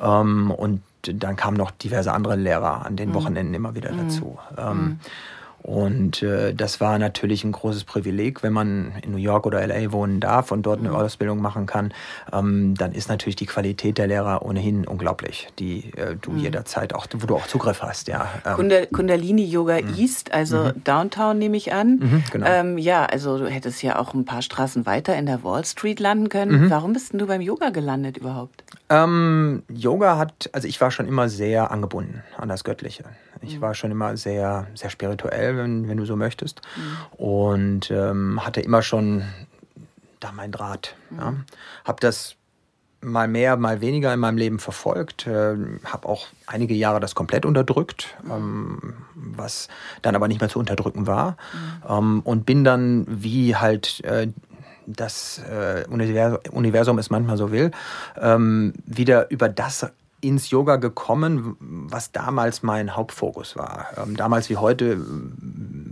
Ähm, 0.01 0.51
und 0.51 0.83
dann 1.03 1.37
kamen 1.37 1.57
noch 1.57 1.71
diverse 1.71 2.13
andere 2.13 2.37
Lehrer 2.37 2.85
an 2.85 2.97
den 2.97 3.15
Wochenenden 3.15 3.55
immer 3.55 3.75
wieder 3.75 3.93
dazu. 3.93 4.39
Und 5.67 6.23
äh, 6.23 6.55
das 6.55 6.81
war 6.81 6.97
natürlich 6.97 7.43
ein 7.43 7.51
großes 7.51 7.83
Privileg, 7.83 8.45
wenn 8.45 8.53
man 8.53 8.93
in 9.03 9.11
New 9.11 9.17
York 9.19 9.47
oder 9.47 9.67
LA 9.67 9.91
wohnen 9.91 10.21
darf 10.21 10.53
und 10.53 10.63
dort 10.63 10.79
eine 10.79 10.95
Ausbildung 10.95 11.41
machen 11.41 11.67
kann. 11.67 11.93
Ähm, 12.33 12.77
dann 12.77 12.93
ist 12.93 13.09
natürlich 13.09 13.35
die 13.35 13.47
Qualität 13.47 13.99
der 13.99 14.07
Lehrer 14.07 14.43
ohnehin 14.47 14.87
unglaublich, 14.87 15.49
die 15.59 15.93
äh, 15.97 16.15
du 16.21 16.37
jederzeit 16.37 16.95
auch, 16.95 17.09
wo 17.19 17.27
du 17.27 17.35
auch 17.35 17.49
Zugriff 17.49 17.83
hast. 17.83 18.07
Ja, 18.07 18.29
ähm, 18.47 18.55
Kunda- 18.55 18.87
Kundalini 18.87 19.45
Yoga 19.45 19.79
East, 19.79 20.33
also 20.33 20.71
Downtown 20.85 21.37
nehme 21.39 21.57
ich 21.57 21.73
an. 21.73 22.23
genau. 22.31 22.47
ähm, 22.49 22.79
ja, 22.79 23.05
also 23.05 23.37
du 23.37 23.49
hättest 23.49 23.83
ja 23.83 23.99
auch 23.99 24.15
ein 24.15 24.25
paar 24.25 24.43
Straßen 24.43 24.87
weiter 24.87 25.17
in 25.17 25.27
der 25.27 25.43
Wall 25.43 25.65
Street 25.65 25.99
landen 25.99 26.29
können. 26.29 26.71
Warum 26.71 26.93
bist 26.93 27.13
denn 27.13 27.19
du 27.19 27.27
beim 27.27 27.41
Yoga 27.41 27.71
gelandet 27.71 28.19
überhaupt? 28.19 28.63
Ähm, 28.89 29.65
Yoga 29.69 30.17
hat, 30.17 30.49
also 30.53 30.69
ich 30.69 30.81
war 30.81 30.93
schon 30.93 31.09
immer 31.09 31.29
sehr 31.29 31.73
angebunden 31.73 32.23
an 32.37 32.49
das 32.49 32.63
Göttliche. 32.63 33.03
Ich 33.41 33.61
war 33.61 33.75
schon 33.75 33.91
immer 33.91 34.17
sehr, 34.17 34.67
sehr 34.75 34.91
spirituell, 34.91 35.57
wenn, 35.57 35.89
wenn 35.89 35.97
du 35.97 36.05
so 36.05 36.17
möchtest. 36.17 36.61
Und 37.17 37.91
ähm, 37.91 38.45
hatte 38.45 38.61
immer 38.61 38.83
schon 38.83 39.25
da 40.21 40.33
mein 40.33 40.53
Draht. 40.53 40.97
Ja. 41.17 41.35
Hab 41.85 42.01
das 42.01 42.37
mal 43.01 43.29
mehr, 43.29 43.57
mal 43.57 43.81
weniger 43.81 44.13
in 44.13 44.21
meinem 44.21 44.39
Leben 44.39 44.59
verfolgt. 44.59 45.27
Äh, 45.27 45.57
habe 45.85 46.09
auch 46.09 46.27
einige 46.47 46.75
Jahre 46.75 47.01
das 47.01 47.15
komplett 47.15 47.47
unterdrückt, 47.47 48.17
ähm, 48.29 48.95
was 49.15 49.69
dann 50.03 50.15
aber 50.15 50.29
nicht 50.29 50.41
mehr 50.41 50.51
zu 50.51 50.59
unterdrücken 50.59 51.07
war. 51.07 51.37
Ähm, 51.89 52.21
und 52.25 52.47
bin 52.47 52.65
dann, 52.65 53.07
wie 53.09 53.55
halt 53.55 54.03
äh, 54.05 54.29
das 54.87 55.41
äh, 55.51 55.85
Univers 55.89 56.39
Universum 56.51 56.99
es 56.99 57.11
manchmal 57.11 57.37
so 57.37 57.51
will, 57.51 57.71
ähm, 58.21 58.73
wieder 58.85 59.31
über 59.31 59.49
das 59.49 59.87
ins 60.27 60.51
Yoga 60.51 60.77
gekommen, 60.77 61.57
was 61.61 62.13
damals 62.13 62.63
mein 62.63 62.97
Hauptfokus 62.97 63.57
war. 63.57 63.89
Ähm, 63.97 64.17
damals 64.17 64.51
wie 64.51 64.57
heute 64.57 65.01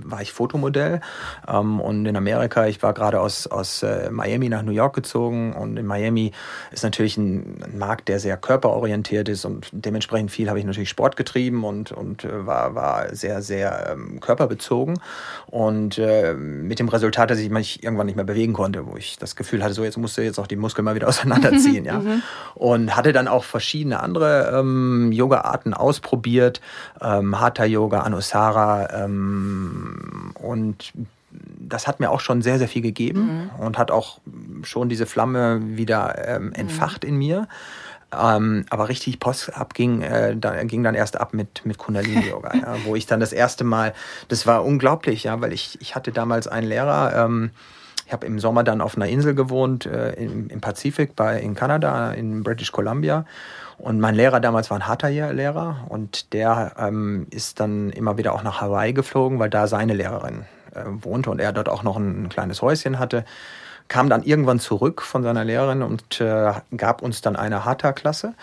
war 0.05 0.23
ich 0.23 0.33
Fotomodell. 0.33 1.01
Ähm, 1.49 1.81
und 1.81 2.07
in 2.07 2.17
Amerika, 2.17 2.67
ich 2.67 2.83
war 2.83 2.95
gerade 2.95 3.21
aus, 3.21 3.47
aus 3.47 3.83
äh, 3.83 4.11
Miami 4.11 4.49
nach 4.49 4.63
New 4.63 4.73
York 4.73 4.95
gezogen. 4.95 5.53
Und 5.53 5.77
in 5.79 5.87
Miami 5.87 6.33
ist 6.71 6.85
natürlich 6.85 7.17
ein, 7.17 7.63
ein 7.65 7.79
Markt, 7.79 8.09
der 8.09 8.21
sehr 8.21 8.37
körperorientiert 8.37 9.29
ist. 9.29 9.45
Und 9.45 9.69
dementsprechend 9.73 10.31
viel 10.31 10.49
habe 10.49 10.59
ich 10.59 10.65
natürlich 10.65 10.89
Sport 10.89 11.17
getrieben 11.17 11.65
und, 11.65 11.93
und 11.93 12.25
äh, 12.25 12.47
war, 12.47 12.75
war 12.75 13.15
sehr, 13.15 13.43
sehr 13.43 13.91
ähm, 13.93 14.21
körperbezogen. 14.21 15.01
Und 15.47 15.99
äh, 15.99 16.35
mit 16.35 16.79
dem 16.79 16.89
Resultat, 16.89 17.31
dass 17.31 17.39
ich 17.39 17.51
mich 17.51 17.83
irgendwann 17.83 18.07
nicht 18.07 18.17
mehr 18.17 18.25
bewegen 18.25 18.53
konnte, 18.53 18.87
wo 18.87 18.97
ich 18.97 19.19
das 19.19 19.37
Gefühl 19.37 19.63
hatte, 19.63 19.75
so 19.75 19.85
jetzt 19.85 19.97
musst 19.97 20.17
du 20.17 20.23
jetzt 20.23 20.39
auch 20.39 20.47
die 20.47 20.57
Muskeln 20.57 20.85
mal 20.85 20.95
wieder 20.95 21.09
auseinanderziehen. 21.15 21.85
ja. 21.85 21.99
Mhm. 21.99 22.23
Und 22.55 22.97
hatte 22.97 23.13
dann 23.13 23.29
auch 23.29 23.45
verschiedene 23.45 24.01
andere 24.01 24.53
ähm, 24.55 25.13
Yoga-Arten 25.13 25.75
ausprobiert. 25.75 26.61
Ähm, 27.01 27.41
Hatha-Yoga, 27.41 28.01
Anusara 28.01 29.05
ähm, 29.05 29.94
und 30.35 30.93
das 31.59 31.89
hat 31.89 31.99
mir 32.01 32.11
auch 32.11 32.21
schon 32.21 32.43
sehr, 32.43 32.59
sehr 32.59 32.69
viel 32.69 32.83
gegeben 32.83 33.51
Mhm. 33.59 33.65
und 33.65 33.79
hat 33.79 33.91
auch 33.91 34.21
schon 34.63 34.89
diese 34.89 35.07
Flamme 35.07 35.61
wieder 35.77 36.29
ähm, 36.29 36.53
entfacht 36.53 37.05
in 37.05 37.17
mir. 37.17 37.49
Ähm, 38.17 38.65
aber 38.71 38.89
richtig 38.89 39.19
Post 39.19 39.57
abging, 39.57 40.03
äh, 40.03 40.37
da, 40.37 40.63
ging 40.63 40.85
dann 40.85 40.95
erst 40.95 41.19
ab 41.21 41.35
mit, 41.35 41.67
mit 41.67 41.79
Kundalini 41.79 42.29
Yoga, 42.29 42.55
ja, 42.55 42.77
wo 42.85 42.95
ich 42.95 43.07
dann 43.07 43.19
das 43.19 43.33
erste 43.33 43.65
Mal, 43.65 43.93
das 44.29 44.47
war 44.47 44.65
unglaublich, 44.65 45.25
ja, 45.25 45.41
weil 45.41 45.53
ich, 45.53 45.81
ich 45.81 45.97
hatte 45.97 46.13
damals 46.13 46.47
einen 46.47 46.69
Lehrer, 46.69 47.25
ähm, 47.25 47.51
ich 48.07 48.13
habe 48.13 48.27
im 48.27 48.39
Sommer 48.39 48.65
dann 48.65 48.81
auf 48.81 48.97
einer 48.97 49.09
Insel 49.09 49.35
gewohnt, 49.35 49.87
äh, 49.87 50.13
im, 50.13 50.49
im 50.49 50.61
Pazifik, 50.61 51.17
bei, 51.17 51.41
in 51.41 51.55
Kanada, 51.55 52.13
in 52.13 52.43
British 52.43 52.73
Columbia. 52.73 53.25
Und 53.79 54.01
mein 54.01 54.15
Lehrer 54.15 54.41
damals 54.41 54.71
war 54.71 54.79
ein 54.79 54.87
Hatha-Lehrer 54.87 55.87
und 55.89 56.33
der 56.33 56.75
ähm, 56.79 57.27
ist 57.31 57.61
dann 57.61 57.91
immer 57.91 58.17
wieder 58.19 58.35
auch 58.35 58.43
nach 58.43 58.61
Hawaii 58.61 58.93
geflogen, 58.93 59.39
weil 59.39 59.51
da 59.51 59.67
seine 59.67 59.95
Lehrerin 59.95 60.45
äh, 60.75 60.85
wohnte 60.87 61.31
und 61.31 61.41
er 61.41 61.53
dort 61.53 61.69
auch 61.69 61.83
noch 61.83 61.97
ein 61.97 62.29
kleines 62.29 62.63
Häuschen 62.63 62.99
hatte. 62.99 63.25
Kam 63.89 64.09
dann 64.09 64.23
irgendwann 64.23 64.61
zurück 64.61 65.03
von 65.03 65.23
seiner 65.23 65.45
Lehrerin 65.45 65.83
und 65.83 66.21
äh, 66.21 66.53
gab 66.77 67.03
uns 67.03 67.21
dann 67.21 67.37
eine 67.37 67.65
Hatha-Klasse 67.65 68.35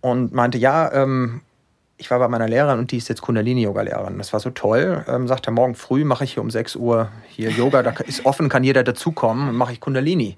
und 0.00 0.32
meinte, 0.32 0.58
ja, 0.58 0.92
ähm, 0.92 1.40
ich 1.96 2.10
war 2.10 2.18
bei 2.18 2.28
meiner 2.28 2.48
Lehrerin 2.48 2.78
und 2.78 2.90
die 2.90 2.96
ist 2.96 3.08
jetzt 3.08 3.22
Kundalini-Yoga-Lehrerin. 3.22 4.18
Das 4.18 4.32
war 4.32 4.40
so 4.40 4.50
toll. 4.50 5.04
Ähm, 5.08 5.28
sagt 5.28 5.46
er, 5.46 5.52
morgen 5.52 5.74
früh 5.74 6.04
mache 6.04 6.24
ich 6.24 6.34
hier 6.34 6.42
um 6.42 6.50
6 6.50 6.76
Uhr 6.76 7.08
hier 7.28 7.50
Yoga, 7.50 7.82
da 7.82 7.90
ist 7.90 8.26
offen, 8.26 8.48
kann 8.48 8.64
jeder 8.64 8.82
dazukommen 8.82 9.48
und 9.48 9.56
mache 9.56 9.72
ich 9.72 9.80
Kundalini. 9.80 10.36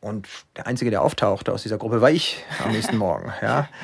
Und 0.00 0.28
der 0.56 0.66
Einzige, 0.66 0.90
der 0.90 1.02
auftauchte 1.02 1.52
aus 1.52 1.62
dieser 1.62 1.78
Gruppe, 1.78 2.00
war 2.00 2.10
ich 2.10 2.44
am 2.64 2.72
nächsten 2.72 2.96
Morgen. 2.96 3.32
Ja. 3.42 3.68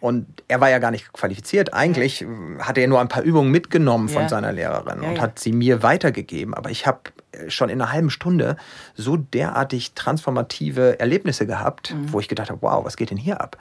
Und 0.00 0.26
er 0.48 0.60
war 0.60 0.70
ja 0.70 0.78
gar 0.78 0.90
nicht 0.90 1.12
qualifiziert. 1.12 1.74
Eigentlich 1.74 2.24
hatte 2.60 2.80
er 2.80 2.88
nur 2.88 3.00
ein 3.00 3.08
paar 3.08 3.22
Übungen 3.22 3.50
mitgenommen 3.50 4.08
von 4.08 4.22
Ja. 4.22 4.28
seiner 4.28 4.52
Lehrerin 4.52 5.02
Ja, 5.02 5.08
und 5.08 5.16
ja. 5.16 5.22
hat 5.22 5.38
sie 5.38 5.52
mir 5.52 5.82
weitergegeben. 5.82 6.54
Aber 6.54 6.70
ich 6.70 6.86
habe 6.86 7.00
schon 7.48 7.68
in 7.68 7.80
einer 7.80 7.92
halben 7.92 8.10
Stunde 8.10 8.56
so 8.94 9.16
derartig 9.16 9.92
transformative 9.94 10.98
Erlebnisse 10.98 11.46
gehabt, 11.46 11.94
Mhm. 11.94 12.12
wo 12.12 12.20
ich 12.20 12.28
gedacht 12.28 12.48
habe, 12.50 12.62
wow, 12.62 12.84
was 12.84 12.96
geht 12.96 13.10
denn 13.10 13.18
hier 13.18 13.40
ab? 13.40 13.56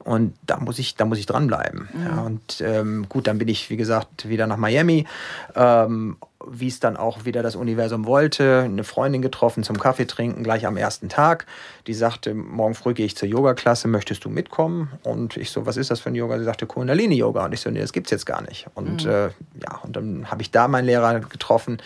Und 0.00 0.34
da 0.46 0.58
muss 0.58 0.78
ich, 0.78 0.96
da 0.96 1.04
muss 1.04 1.18
ich 1.18 1.26
dranbleiben. 1.26 1.88
Mhm. 1.92 2.18
Und 2.18 2.60
ähm, 2.60 3.06
gut, 3.08 3.26
dann 3.26 3.38
bin 3.38 3.48
ich, 3.48 3.70
wie 3.70 3.76
gesagt, 3.76 4.28
wieder 4.28 4.46
nach 4.46 4.56
Miami. 4.58 5.06
Ähm, 5.54 6.16
wie 6.50 6.68
es 6.68 6.80
dann 6.80 6.96
auch 6.96 7.24
wieder 7.24 7.42
das 7.42 7.56
Universum 7.56 8.06
wollte, 8.06 8.62
eine 8.64 8.84
Freundin 8.84 9.22
getroffen 9.22 9.62
zum 9.62 9.78
Kaffee 9.78 10.06
trinken, 10.06 10.42
gleich 10.42 10.66
am 10.66 10.76
ersten 10.76 11.08
Tag. 11.08 11.46
Die 11.86 11.94
sagte, 11.94 12.34
morgen 12.34 12.74
früh 12.74 12.94
gehe 12.94 13.06
ich 13.06 13.16
zur 13.16 13.28
Yoga-Klasse, 13.28 13.88
möchtest 13.88 14.24
du 14.24 14.30
mitkommen? 14.30 14.92
Und 15.02 15.36
ich 15.36 15.50
so, 15.50 15.66
was 15.66 15.76
ist 15.76 15.90
das 15.90 16.00
für 16.00 16.10
ein 16.10 16.14
Yoga? 16.14 16.38
Sie 16.38 16.44
sagte, 16.44 16.66
Kundalini-Yoga. 16.66 17.44
Und 17.44 17.52
ich 17.52 17.60
so, 17.60 17.70
nee, 17.70 17.80
das 17.80 17.92
gibt's 17.92 18.10
jetzt 18.10 18.26
gar 18.26 18.42
nicht. 18.42 18.66
Und 18.74 19.04
äh, 19.06 19.28
ja, 19.28 19.78
und 19.82 19.96
dann 19.96 20.30
habe 20.30 20.42
ich 20.42 20.50
da 20.50 20.68
meinen 20.68 20.86
Lehrer 20.86 21.20
getroffen, 21.20 21.78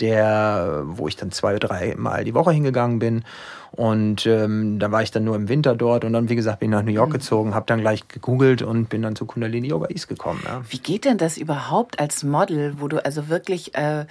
der, 0.00 0.82
wo 0.86 1.08
ich 1.08 1.16
dann 1.16 1.30
zwei 1.32 1.56
oder 1.56 1.68
drei 1.68 1.94
Mal 1.96 2.24
die 2.24 2.34
Woche 2.34 2.52
hingegangen 2.52 2.98
bin. 2.98 3.24
Und 3.72 4.26
ähm, 4.26 4.78
da 4.78 4.90
war 4.90 5.02
ich 5.02 5.10
dann 5.10 5.24
nur 5.24 5.36
im 5.36 5.48
Winter 5.50 5.74
dort 5.74 6.04
und 6.04 6.12
dann, 6.14 6.30
wie 6.30 6.36
gesagt, 6.36 6.60
bin 6.60 6.70
ich 6.70 6.76
nach 6.76 6.82
New 6.82 6.92
York 6.92 7.12
gezogen, 7.12 7.54
habe 7.54 7.66
dann 7.66 7.80
gleich 7.80 8.08
gegoogelt 8.08 8.62
und 8.62 8.88
bin 8.88 9.02
dann 9.02 9.16
zu 9.16 9.26
Kundalini 9.26 9.68
Yoga 9.68 9.88
East 9.90 10.08
gekommen. 10.08 10.40
Ja. 10.46 10.62
Wie 10.70 10.78
geht 10.78 11.04
denn 11.04 11.18
das 11.18 11.36
überhaupt 11.36 12.00
als 12.00 12.24
Model, 12.24 12.76
wo 12.80 12.88
du 12.88 13.04
also 13.04 13.28
wirklich, 13.28 13.74
äh, 13.74 14.06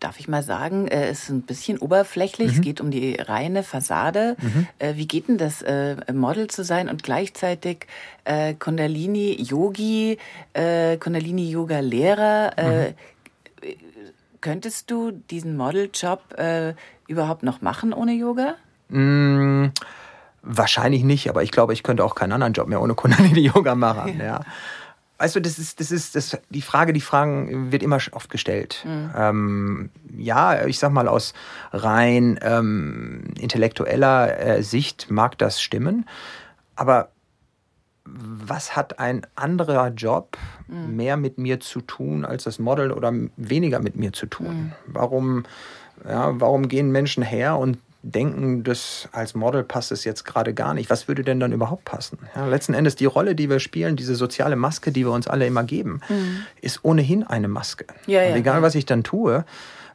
darf 0.00 0.18
ich 0.18 0.28
mal 0.28 0.42
sagen, 0.42 0.88
äh, 0.88 1.10
ist 1.10 1.28
ein 1.28 1.42
bisschen 1.42 1.76
oberflächlich, 1.76 2.52
Mhm. 2.52 2.54
es 2.54 2.60
geht 2.62 2.80
um 2.80 2.90
die 2.90 3.16
reine 3.16 3.62
Fassade. 3.62 4.36
Äh, 4.78 4.94
wie 4.94 5.06
geht 5.06 5.28
denn 5.28 5.36
das, 5.36 5.60
äh, 5.60 5.96
Model 6.14 6.46
zu 6.46 6.64
sein 6.64 6.88
und 6.88 7.02
gleichzeitig 7.02 7.86
äh, 8.24 8.54
Kundalini-Yogi, 8.54 10.16
äh, 10.54 10.96
Kundalini-Yoga-Lehrer? 10.96 12.52
Äh, 12.56 12.94
könntest 14.46 14.92
du 14.92 15.10
diesen 15.10 15.56
Modeljob 15.56 16.38
äh, 16.38 16.74
überhaupt 17.08 17.42
noch 17.42 17.62
machen 17.62 17.92
ohne 17.92 18.12
Yoga? 18.12 18.54
Mm, 18.90 19.70
wahrscheinlich 20.42 21.02
nicht, 21.02 21.28
aber 21.28 21.42
ich 21.42 21.50
glaube, 21.50 21.72
ich 21.72 21.82
könnte 21.82 22.04
auch 22.04 22.14
keinen 22.14 22.30
anderen 22.30 22.52
Job 22.52 22.68
mehr 22.68 22.80
ohne 22.80 22.94
Kundalini 22.94 23.40
Yoga 23.54 23.74
machen. 23.74 24.20
ja. 24.20 24.42
Weißt 25.18 25.34
du, 25.34 25.40
das 25.40 25.58
ist, 25.58 25.80
das 25.80 25.90
ist, 25.90 26.14
das, 26.14 26.38
die 26.48 26.62
Frage, 26.62 26.92
die 26.92 27.00
Fragen 27.00 27.72
wird 27.72 27.82
immer 27.82 27.98
oft 28.12 28.30
gestellt. 28.30 28.86
Ähm, 29.16 29.90
ja, 30.16 30.64
ich 30.66 30.78
sag 30.78 30.92
mal, 30.92 31.08
aus 31.08 31.34
rein 31.72 32.38
ähm, 32.40 33.24
intellektueller 33.40 34.38
äh, 34.38 34.62
Sicht 34.62 35.10
mag 35.10 35.38
das 35.38 35.60
stimmen, 35.60 36.06
aber 36.76 37.08
was 38.06 38.76
hat 38.76 38.98
ein 38.98 39.26
anderer 39.34 39.88
Job 39.88 40.36
mehr 40.68 41.16
mit 41.16 41.38
mir 41.38 41.60
zu 41.60 41.80
tun 41.80 42.24
als 42.24 42.44
das 42.44 42.58
Model 42.58 42.92
oder 42.92 43.12
weniger 43.36 43.80
mit 43.80 43.96
mir 43.96 44.12
zu 44.12 44.26
tun? 44.26 44.72
Warum, 44.86 45.44
ja, 46.08 46.40
warum 46.40 46.68
gehen 46.68 46.90
Menschen 46.90 47.22
her 47.22 47.58
und 47.58 47.78
denken, 48.02 48.62
das 48.62 49.08
als 49.12 49.34
Model 49.34 49.64
passt 49.64 49.90
es 49.90 50.04
jetzt 50.04 50.24
gerade 50.24 50.54
gar 50.54 50.74
nicht? 50.74 50.90
Was 50.90 51.08
würde 51.08 51.24
denn 51.24 51.40
dann 51.40 51.52
überhaupt 51.52 51.84
passen? 51.84 52.18
Ja, 52.34 52.46
letzten 52.46 52.74
Endes 52.74 52.94
die 52.94 53.04
Rolle, 53.04 53.34
die 53.34 53.50
wir 53.50 53.58
spielen, 53.58 53.96
diese 53.96 54.14
soziale 54.14 54.56
Maske, 54.56 54.92
die 54.92 55.04
wir 55.04 55.12
uns 55.12 55.26
alle 55.26 55.46
immer 55.46 55.64
geben, 55.64 56.00
ist 56.60 56.84
ohnehin 56.84 57.24
eine 57.24 57.48
Maske. 57.48 57.86
Ja, 58.06 58.22
und 58.22 58.30
ja, 58.30 58.36
egal, 58.36 58.62
was 58.62 58.74
ich 58.74 58.86
dann 58.86 59.02
tue, 59.02 59.44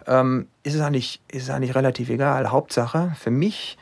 ähm, 0.07 0.47
ist, 0.63 0.75
es 0.75 0.81
eigentlich, 0.81 1.21
ist 1.29 1.43
es 1.43 1.49
eigentlich 1.49 1.75
relativ 1.75 2.09
egal. 2.09 2.51
Hauptsache, 2.51 3.13
für 3.17 3.31
mich 3.31 3.77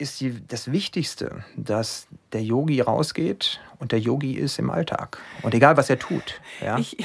ist 0.00 0.20
die, 0.20 0.46
das 0.46 0.72
Wichtigste, 0.72 1.44
dass 1.56 2.06
der 2.32 2.42
Yogi 2.42 2.80
rausgeht 2.80 3.60
und 3.78 3.92
der 3.92 3.98
Yogi 3.98 4.34
ist 4.34 4.58
im 4.58 4.70
Alltag. 4.70 5.18
Und 5.42 5.54
egal, 5.54 5.76
was 5.76 5.90
er 5.90 5.98
tut. 5.98 6.40
Ja? 6.60 6.78
Ich, 6.78 6.96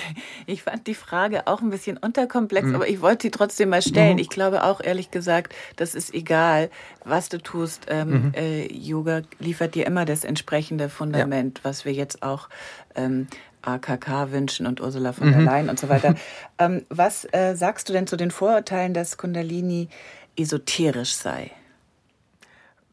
ich 0.46 0.64
fand 0.64 0.88
die 0.88 0.96
Frage 0.96 1.48
auch 1.48 1.62
ein 1.62 1.70
bisschen 1.70 1.98
unterkomplex, 1.98 2.74
aber 2.74 2.88
ich 2.88 3.02
wollte 3.02 3.24
sie 3.24 3.32
trotzdem 3.32 3.70
mal 3.70 3.82
stellen. 3.82 4.18
Ich 4.18 4.30
glaube 4.30 4.64
auch 4.64 4.82
ehrlich 4.82 5.12
gesagt, 5.12 5.54
das 5.76 5.96
ist 5.96 6.14
egal, 6.14 6.70
was 7.04 7.30
du 7.30 7.38
tust. 7.38 7.88
Ähm, 7.90 8.34
äh, 8.36 8.72
Yoga 8.74 9.22
liefert 9.40 9.76
dir 9.76 9.86
immer 9.86 10.06
das 10.06 10.24
entsprechende 10.24 10.90
Fundament, 10.90 11.62
was 11.64 11.86
wir 11.86 11.94
jetzt 11.94 12.24
auch 12.24 12.50
ähm, 12.96 13.28
AKK 13.62 14.32
wünschen 14.32 14.68
und 14.68 14.82
Ursula 14.82 15.14
von 15.14 15.32
der 15.32 15.42
Leyen 15.42 15.70
und 15.70 15.80
so 15.80 15.90
weiter. 15.90 16.16
ähm, 16.60 16.86
was 16.90 17.28
äh, 17.32 17.56
sagst 17.56 17.90
du 17.90 17.94
denn 17.94 18.08
zu 18.08 18.16
den 18.16 18.32
Vorurteilen, 18.32 18.94
dass 18.94 19.18
Kundalini 19.18 19.90
esoterisch 20.38 21.16
sei? 21.16 21.52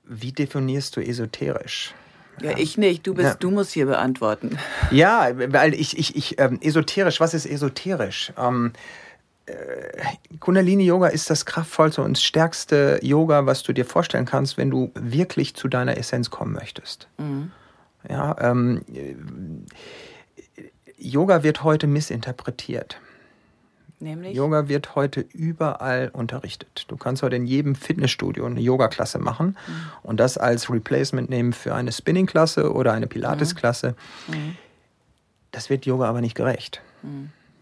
Wie 0.04 0.32
definierst 0.32 0.96
du 0.96 1.00
esoterisch? 1.00 1.94
Ja, 2.40 2.56
ich 2.58 2.78
nicht. 2.78 3.06
Du 3.06 3.14
bist, 3.14 3.28
Ja. 3.28 3.34
du 3.34 3.50
musst 3.50 3.72
hier 3.72 3.86
beantworten. 3.86 4.58
Ja, 4.90 5.28
weil 5.34 5.74
ich, 5.74 5.96
ich, 5.98 6.16
ich 6.16 6.38
ähm, 6.40 6.58
esoterisch, 6.62 7.20
was 7.20 7.34
ist 7.34 7.46
esoterisch? 7.46 8.32
Ähm, 8.38 8.72
äh, 9.46 9.54
Kundalini-Yoga 10.40 11.08
ist 11.08 11.28
das 11.30 11.44
kraftvollste 11.46 12.02
und 12.02 12.18
stärkste 12.18 12.98
Yoga, 13.02 13.46
was 13.46 13.62
du 13.62 13.72
dir 13.72 13.84
vorstellen 13.84 14.24
kannst, 14.24 14.56
wenn 14.56 14.70
du 14.70 14.90
wirklich 14.94 15.54
zu 15.54 15.68
deiner 15.68 15.96
Essenz 15.98 16.30
kommen 16.30 16.52
möchtest. 16.52 17.08
Ja, 18.08 18.36
ähm, 18.40 18.82
äh, 18.92 19.14
Yoga 20.98 21.42
wird 21.42 21.62
heute 21.64 21.86
missinterpretiert. 21.86 23.00
Nämlich? 24.02 24.36
Yoga 24.36 24.68
wird 24.68 24.96
heute 24.96 25.20
überall 25.20 26.10
unterrichtet. 26.12 26.86
Du 26.88 26.96
kannst 26.96 27.22
heute 27.22 27.36
in 27.36 27.46
jedem 27.46 27.76
Fitnessstudio 27.76 28.44
eine 28.44 28.60
Yoga-Klasse 28.60 29.20
machen 29.20 29.56
und 30.02 30.18
das 30.18 30.36
als 30.36 30.68
Replacement 30.70 31.30
nehmen 31.30 31.52
für 31.52 31.72
eine 31.74 31.92
Spinning-Klasse 31.92 32.72
oder 32.72 32.92
eine 32.92 33.06
Pilates-Klasse. 33.06 33.94
Das 35.52 35.70
wird 35.70 35.86
Yoga 35.86 36.06
aber 36.06 36.20
nicht 36.20 36.34
gerecht. 36.34 36.82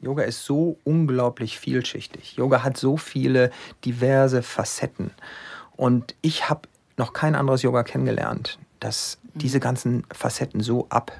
Yoga 0.00 0.22
ist 0.22 0.46
so 0.46 0.78
unglaublich 0.84 1.58
vielschichtig. 1.58 2.36
Yoga 2.38 2.62
hat 2.64 2.78
so 2.78 2.96
viele 2.96 3.50
diverse 3.84 4.42
Facetten. 4.42 5.10
Und 5.76 6.14
ich 6.22 6.48
habe 6.48 6.62
noch 6.96 7.12
kein 7.12 7.34
anderes 7.34 7.60
Yoga 7.60 7.82
kennengelernt, 7.82 8.58
das 8.80 9.18
diese 9.34 9.60
ganzen 9.60 10.04
Facetten 10.10 10.62
so 10.62 10.86
ab, 10.88 11.12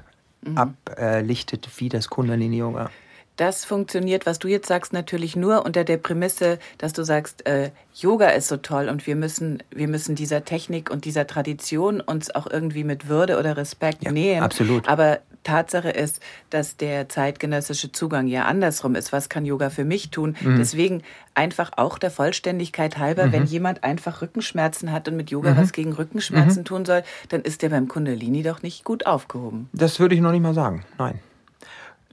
ablichtet 0.55 1.69
wie 1.77 1.89
das 1.89 2.09
Kundalini-Yoga. 2.09 2.89
Das 3.37 3.65
funktioniert, 3.65 4.25
was 4.25 4.39
du 4.39 4.47
jetzt 4.47 4.67
sagst, 4.67 4.93
natürlich 4.93 5.35
nur 5.35 5.65
unter 5.65 5.83
der 5.83 5.97
Prämisse, 5.97 6.59
dass 6.77 6.93
du 6.93 7.03
sagst, 7.03 7.47
äh, 7.47 7.71
Yoga 7.95 8.29
ist 8.29 8.47
so 8.47 8.57
toll 8.57 8.89
und 8.89 9.07
wir 9.07 9.15
müssen, 9.15 9.63
wir 9.71 9.87
müssen 9.87 10.15
dieser 10.15 10.45
Technik 10.45 10.91
und 10.91 11.05
dieser 11.05 11.27
Tradition 11.27 12.01
uns 12.01 12.33
auch 12.33 12.47
irgendwie 12.47 12.83
mit 12.83 13.07
Würde 13.07 13.39
oder 13.39 13.57
Respekt 13.57 14.03
Ja, 14.03 14.11
nähern. 14.11 14.43
absolut. 14.43 14.87
Aber 14.87 15.19
Tatsache 15.43 15.89
ist, 15.89 16.21
dass 16.49 16.77
der 16.77 17.09
zeitgenössische 17.09 17.91
Zugang 17.91 18.27
ja 18.27 18.45
andersrum 18.45 18.95
ist. 18.95 19.11
Was 19.11 19.29
kann 19.29 19.45
Yoga 19.45 19.69
für 19.69 19.85
mich 19.85 20.11
tun? 20.11 20.35
Mhm. 20.41 20.57
Deswegen 20.57 21.01
einfach 21.33 21.71
auch 21.77 21.97
der 21.97 22.11
Vollständigkeit 22.11 22.97
halber, 22.97 23.27
mhm. 23.27 23.31
wenn 23.31 23.45
jemand 23.45 23.83
einfach 23.83 24.21
Rückenschmerzen 24.21 24.91
hat 24.91 25.07
und 25.07 25.15
mit 25.15 25.31
Yoga 25.31 25.51
mhm. 25.51 25.57
was 25.57 25.71
gegen 25.71 25.93
Rückenschmerzen 25.93 26.61
mhm. 26.61 26.65
tun 26.65 26.85
soll, 26.85 27.03
dann 27.29 27.41
ist 27.41 27.61
der 27.61 27.69
beim 27.69 27.87
Kundalini 27.87 28.43
doch 28.43 28.61
nicht 28.61 28.83
gut 28.83 29.05
aufgehoben. 29.05 29.69
Das 29.73 29.99
würde 29.99 30.15
ich 30.15 30.21
noch 30.21 30.31
nicht 30.31 30.41
mal 30.41 30.53
sagen. 30.53 30.85
Nein. 30.97 31.19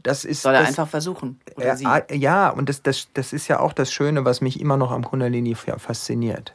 Das 0.02 0.24
ist, 0.24 0.42
Soll 0.42 0.54
er 0.54 0.60
das, 0.60 0.70
einfach 0.70 0.88
versuchen? 0.88 1.40
Oder 1.56 1.76
sie? 1.76 1.86
Ja, 2.12 2.50
und 2.50 2.68
das, 2.68 2.82
das, 2.82 3.08
das 3.14 3.32
ist 3.32 3.48
ja 3.48 3.60
auch 3.60 3.72
das 3.72 3.92
Schöne, 3.92 4.24
was 4.24 4.40
mich 4.40 4.60
immer 4.60 4.76
noch 4.76 4.90
am 4.90 5.04
Kundalini 5.04 5.54
fasziniert. 5.54 6.54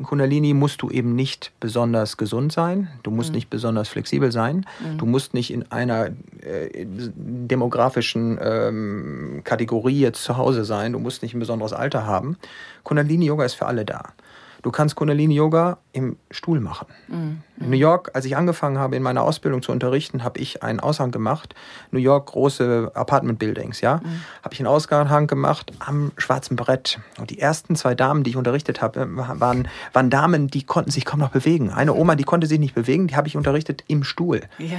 Im 0.00 0.06
Kundalini 0.06 0.54
musst 0.54 0.80
du 0.80 0.88
eben 0.88 1.14
nicht 1.14 1.52
besonders 1.60 2.16
gesund 2.16 2.52
sein, 2.52 2.88
du 3.02 3.10
musst 3.10 3.30
mhm. 3.30 3.34
nicht 3.34 3.50
besonders 3.50 3.90
flexibel 3.90 4.32
sein, 4.32 4.64
mhm. 4.82 4.96
du 4.96 5.04
musst 5.04 5.34
nicht 5.34 5.52
in 5.52 5.70
einer 5.70 6.06
äh, 6.40 6.86
demografischen 6.86 8.38
ähm, 8.40 9.42
Kategorie 9.44 10.00
jetzt 10.00 10.24
zu 10.24 10.38
Hause 10.38 10.64
sein, 10.64 10.94
du 10.94 10.98
musst 10.98 11.22
nicht 11.22 11.34
ein 11.34 11.38
besonderes 11.38 11.74
Alter 11.74 12.06
haben. 12.06 12.38
Kundalini-Yoga 12.82 13.44
ist 13.44 13.54
für 13.54 13.66
alle 13.66 13.84
da. 13.84 14.14
Du 14.62 14.70
kannst 14.70 14.94
Kundalini-Yoga 14.96 15.78
im 15.92 16.16
Stuhl 16.30 16.60
machen. 16.60 16.86
Mhm. 17.08 17.42
In 17.60 17.70
New 17.70 17.76
York, 17.76 18.10
als 18.14 18.24
ich 18.24 18.36
angefangen 18.36 18.78
habe, 18.78 18.96
in 18.96 19.02
meiner 19.02 19.22
Ausbildung 19.22 19.62
zu 19.62 19.72
unterrichten, 19.72 20.22
habe 20.22 20.38
ich 20.38 20.62
einen 20.62 20.80
Aushang 20.80 21.10
gemacht. 21.10 21.54
New 21.90 21.98
York, 21.98 22.26
große 22.26 22.92
Apartment-Buildings, 22.94 23.80
ja. 23.80 23.96
Mhm. 23.96 24.22
Habe 24.42 24.54
ich 24.54 24.60
einen 24.60 24.66
Aushang 24.66 25.26
gemacht 25.26 25.72
am 25.78 26.12
schwarzen 26.16 26.56
Brett. 26.56 26.98
Und 27.18 27.30
die 27.30 27.38
ersten 27.38 27.76
zwei 27.76 27.94
Damen, 27.94 28.22
die 28.22 28.30
ich 28.30 28.36
unterrichtet 28.36 28.82
habe, 28.82 29.06
waren, 29.16 29.68
waren 29.92 30.10
Damen, 30.10 30.48
die 30.48 30.64
konnten 30.64 30.90
sich 30.90 31.04
kaum 31.04 31.20
noch 31.20 31.30
bewegen. 31.30 31.70
Eine 31.70 31.94
Oma, 31.94 32.14
die 32.14 32.24
konnte 32.24 32.46
sich 32.46 32.58
nicht 32.58 32.74
bewegen, 32.74 33.06
die 33.06 33.16
habe 33.16 33.28
ich 33.28 33.36
unterrichtet 33.36 33.84
im 33.88 34.04
Stuhl. 34.04 34.42
Ja. 34.58 34.78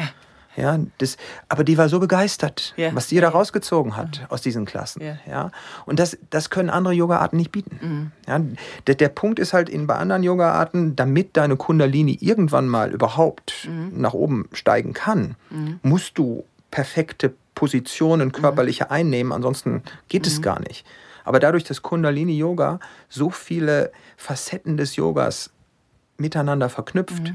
Ja, 0.58 0.78
das, 0.97 1.18
aber 1.47 1.64
die 1.64 1.78
war 1.78 1.88
so 1.88 1.99
begeistert, 1.99 2.74
ja. 2.76 2.93
was 2.93 3.08
die 3.08 3.20
da 3.20 3.30
rausgezogen 3.30 3.95
hat 3.95 4.20
mhm. 4.20 4.26
aus 4.30 4.41
diesen 4.41 4.66
Klassen. 4.66 5.02
Ja. 5.02 5.18
ja. 5.28 5.52
Und 5.86 5.99
das, 5.99 6.18
das 6.30 6.49
können 6.49 6.70
andere 6.70 6.93
Yoga-Arten 6.93 7.38
nicht 7.38 7.52
bieten. 7.52 7.80
Mhm. 7.82 8.12
Ja, 8.28 8.41
der, 8.88 8.95
der 8.95 9.10
Punkt 9.10 9.39
ist 9.39 9.54
halt 9.54 9.70
in, 9.70 9.88
bei 9.88 9.95
anderen 9.95 10.24
Yoga-Arten, 10.24 10.95
damit 10.95 11.38
deine 11.38 11.56
Kundalini 11.56 12.18
irgendwann 12.20 12.68
mal 12.68 12.91
überhaupt 12.91 13.68
mhm. 13.70 14.02
nach 14.02 14.14
oben 14.14 14.49
steigen 14.52 14.93
kann, 14.93 15.36
mhm. 15.49 15.80
musst 15.84 16.18
du 16.18 16.43
perfekte 16.70 17.34
Positionen 17.56 18.30
mhm. 18.30 18.34
körperliche 18.34 18.91
einnehmen, 18.91 19.32
ansonsten 19.32 19.84
geht 20.10 20.28
es 20.28 20.39
mhm. 20.39 20.43
gar 20.43 20.60
nicht. 20.60 20.86
Aber 21.24 21.39
dadurch, 21.39 21.64
dass 21.64 21.82
Kundalini-Yoga 21.82 22.80
so 23.08 23.30
viele 23.30 23.91
Facetten 24.18 24.76
des 24.76 24.95
Yogas 24.95 25.52
miteinander 26.18 26.70
verknüpft, 26.70 27.34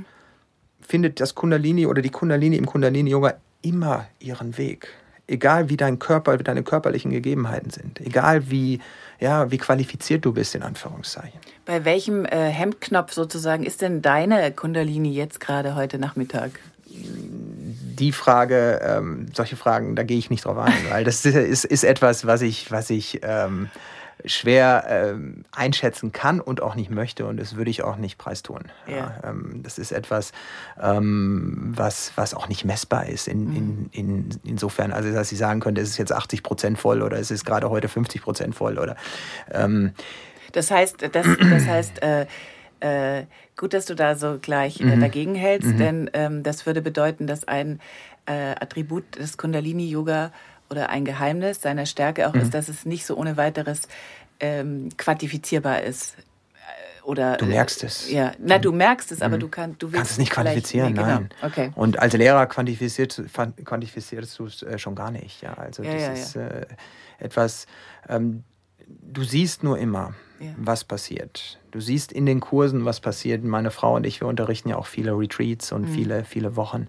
findet 0.87 1.21
das 1.21 1.35
Kundalini 1.35 1.87
oder 1.87 2.03
die 2.03 2.11
Kundalini 2.11 2.57
im 2.57 2.67
Kundalini-Yoga 2.67 3.35
immer 3.63 4.07
ihren 4.21 4.57
Weg. 4.59 4.89
Egal 5.29 5.69
wie 5.69 5.77
dein 5.77 5.99
Körper, 5.99 6.39
wie 6.39 6.45
deine 6.45 6.63
körperlichen 6.63 7.11
Gegebenheiten 7.11 7.71
sind. 7.71 8.01
Egal 8.01 8.49
wie, 8.49 8.81
ja, 9.19 9.51
wie 9.51 9.59
qualifiziert 9.59 10.25
du 10.25 10.33
bist, 10.33 10.55
in 10.55 10.63
Anführungszeichen. 10.63 11.41
Bei 11.65 11.85
welchem 11.85 12.25
äh, 12.25 12.49
Hemdknopf 12.49 13.13
sozusagen 13.13 13.65
ist 13.65 13.83
denn 13.83 14.03
deine 14.03 14.53
Kundalini 14.53 15.13
jetzt 15.13 15.41
gerade 15.41 15.75
heute 15.75 15.99
Nachmittag? 15.99 16.53
Die 16.89 18.13
Frage, 18.13 18.81
ähm, 18.85 19.27
solche 19.35 19.57
Fragen, 19.57 19.97
da 19.97 20.05
gehe 20.05 20.19
ich 20.19 20.31
nicht 20.31 20.45
drauf 20.45 20.59
ein, 20.59 20.73
weil 20.91 21.03
das 21.03 21.25
ist, 21.25 21.65
ist 21.65 21.83
etwas, 21.83 22.27
was 22.27 22.43
ich, 22.43 22.71
was 22.71 22.91
ich 22.91 23.21
ähm, 23.23 23.69
schwer 24.25 24.85
ähm, 24.89 25.45
einschätzen 25.53 26.13
kann 26.13 26.41
und 26.41 26.63
auch 26.63 26.75
nicht 26.75 26.91
möchte 26.91 27.27
und 27.27 27.37
das 27.39 27.57
würde 27.57 27.71
ich 27.71 27.83
auch 27.83 27.97
nicht 27.97 28.19
preistun. 28.19 28.65
Ja. 28.87 29.21
Ähm, 29.23 29.61
das 29.63 29.79
ist 29.79 29.93
etwas, 29.93 30.33
ähm, 30.81 31.73
was, 31.77 32.13
was 32.17 32.35
auch 32.35 32.49
nicht 32.49 32.65
messbar 32.65 33.07
ist. 33.07 33.29
In, 33.29 33.51
mhm. 33.51 33.57
in, 33.57 33.89
in, 33.93 34.41
insofern, 34.45 34.93
also 34.93 35.13
dass 35.13 35.31
ich 35.33 35.39
sagen 35.39 35.61
könnte, 35.61 35.81
es 35.81 35.91
ist 35.91 35.99
jetzt 35.99 36.13
80 36.13 36.43
Prozent 36.43 36.79
voll 36.79 37.03
oder 37.03 37.19
es 37.19 37.31
ist 37.31 37.45
gerade 37.45 37.69
heute 37.69 37.89
50 37.89 38.23
Prozent 38.23 38.55
voll 38.55 38.79
oder. 38.79 38.97
Ähm, 39.51 39.93
das 40.53 40.71
heißt, 40.71 41.09
das, 41.13 41.27
das 41.39 41.67
heißt, 41.67 42.03
äh, 42.03 42.27
äh, 42.81 43.27
gut, 43.57 43.75
dass 43.75 43.87
du 43.87 43.95
da 43.95 44.17
so 44.17 44.39
gleich 44.41 44.81
äh, 44.81 44.85
mhm. 44.85 45.01
dagegen 45.01 45.35
hältst, 45.35 45.69
mhm. 45.69 45.79
denn 45.79 46.11
ähm, 46.15 46.43
das 46.43 46.67
würde 46.67 46.83
bedeuten, 46.83 47.27
dass 47.27 47.47
ein 47.47 47.81
äh, 48.27 48.53
Attribut 48.61 49.19
des 49.19 49.37
Kundalini-Yoga 49.39 50.33
oder 50.71 50.91
ein 50.91 51.05
Geheimnis 51.05 51.61
seiner 51.61 51.87
Stärke 51.87 52.29
auch 52.29 52.35
mhm. 52.35 52.41
ist, 52.41 52.55
dass 52.55 52.69
es 52.69 52.87
nicht 52.87 53.07
so 53.07 53.17
ohne 53.17 53.37
weiteres 53.37 53.89
ähm, 54.41 54.89
quantifizierbar 54.97 55.83
ist. 55.83 56.15
Äh, 56.15 57.03
oder, 57.03 57.37
du 57.37 57.47
merkst 57.47 57.85
es. 57.85 58.11
Ja, 58.11 58.33
na, 58.39 58.59
du 58.59 58.73
merkst 58.73 59.13
es, 59.13 59.23
aber 59.23 59.37
mhm. 59.37 59.41
du, 59.41 59.49
kann, 59.49 59.79
du 59.79 59.91
kannst 59.91 60.13
es 60.13 60.19
nicht 60.19 60.33
quantifizieren, 60.33 60.93
nee, 60.93 61.01
genau. 61.01 61.07
nein. 61.07 61.29
Okay. 61.43 61.73
Und 61.75 61.99
als 61.99 62.15
Lehrer 62.15 62.47
quantifizierst, 62.47 63.23
quantifizierst 63.65 64.39
du 64.39 64.47
es 64.47 64.63
äh, 64.63 64.79
schon 64.79 64.95
gar 64.95 65.11
nicht. 65.11 65.43
Ja, 65.43 65.55
also 65.55 65.83
ja, 65.83 65.93
das 65.93 66.03
ja, 66.03 66.13
ist 66.13 66.35
ja. 66.35 66.47
Äh, 66.47 66.67
etwas. 67.19 67.67
Ähm, 68.09 68.45
du 68.87 69.23
siehst 69.25 69.63
nur 69.63 69.79
immer, 69.79 70.15
was 70.59 70.85
passiert. 70.85 71.59
Du 71.71 71.81
siehst 71.81 72.13
in 72.13 72.27
den 72.27 72.41
Kursen, 72.41 72.85
was 72.85 73.01
passiert. 73.01 73.43
Meine 73.43 73.71
Frau 73.71 73.97
und 73.97 74.07
ich, 74.07 74.21
wir 74.21 74.29
unterrichten 74.29 74.69
ja 74.69 74.77
auch 74.77 74.87
viele 74.87 75.13
Retreats 75.13 75.73
und 75.73 75.83
mhm. 75.83 75.95
viele, 75.95 76.25
viele 76.25 76.57
Wochen. 76.57 76.89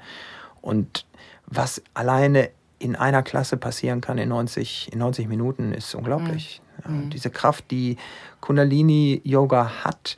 Und 0.62 1.06
was 1.46 1.82
alleine 1.94 2.50
in 2.80 2.96
einer 2.96 3.24
Klasse 3.24 3.58
passieren 3.58 4.02
kann 4.02 4.18
in 4.18 4.30
90, 4.30 4.92
in 4.94 5.00
90 5.00 5.28
Minuten, 5.28 5.74
ist 5.74 5.96
unglaublich. 5.96 6.62
Mhm. 6.86 7.04
Ja, 7.04 7.10
diese 7.10 7.30
Kraft, 7.30 7.72
die 7.72 7.98
Kundalini-Yoga 8.42 9.84
hat, 9.84 10.16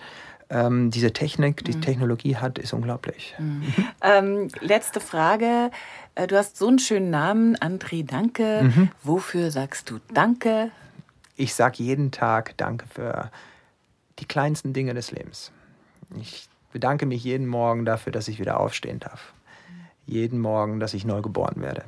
ähm, 0.49 0.91
diese 0.91 1.13
Technik, 1.13 1.63
die 1.63 1.75
mhm. 1.75 1.81
Technologie 1.81 2.35
hat, 2.35 2.57
ist 2.57 2.73
unglaublich. 2.73 3.35
Mhm. 3.37 3.73
ähm, 4.01 4.47
letzte 4.59 4.99
Frage. 4.99 5.71
Äh, 6.15 6.27
du 6.27 6.37
hast 6.37 6.57
so 6.57 6.67
einen 6.67 6.79
schönen 6.79 7.09
Namen, 7.09 7.55
André 7.57 8.05
Danke. 8.05 8.63
Mhm. 8.63 8.89
Wofür 9.03 9.51
sagst 9.51 9.89
du 9.89 9.99
Danke? 10.13 10.71
Ich 11.35 11.53
sage 11.53 11.83
jeden 11.83 12.11
Tag 12.11 12.57
Danke 12.57 12.85
für 12.87 13.31
die 14.17 14.25
kleinsten 14.25 14.73
Dinge 14.73 14.93
des 14.93 15.11
Lebens. 15.11 15.51
Ich 16.19 16.49
bedanke 16.73 17.05
mich 17.05 17.23
jeden 17.23 17.47
Morgen 17.47 17.85
dafür, 17.85 18.11
dass 18.11 18.27
ich 18.27 18.39
wieder 18.39 18.59
aufstehen 18.59 18.99
darf. 18.99 19.33
Jeden 20.05 20.39
Morgen, 20.39 20.79
dass 20.79 20.93
ich 20.93 21.05
neu 21.05 21.21
geboren 21.21 21.61
werde. 21.61 21.83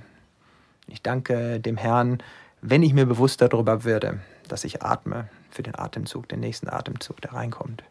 Ich 0.91 1.01
danke 1.01 1.59
dem 1.59 1.77
Herrn, 1.77 2.21
wenn 2.61 2.83
ich 2.83 2.93
mir 2.93 3.05
bewusst 3.05 3.41
darüber 3.41 3.83
werde, 3.83 4.19
dass 4.47 4.63
ich 4.63 4.83
atme 4.83 5.29
für 5.49 5.63
den 5.63 5.77
Atemzug, 5.77 6.27
den 6.27 6.41
nächsten 6.41 6.69
Atemzug, 6.69 7.21
der 7.21 7.33
reinkommt. 7.33 7.83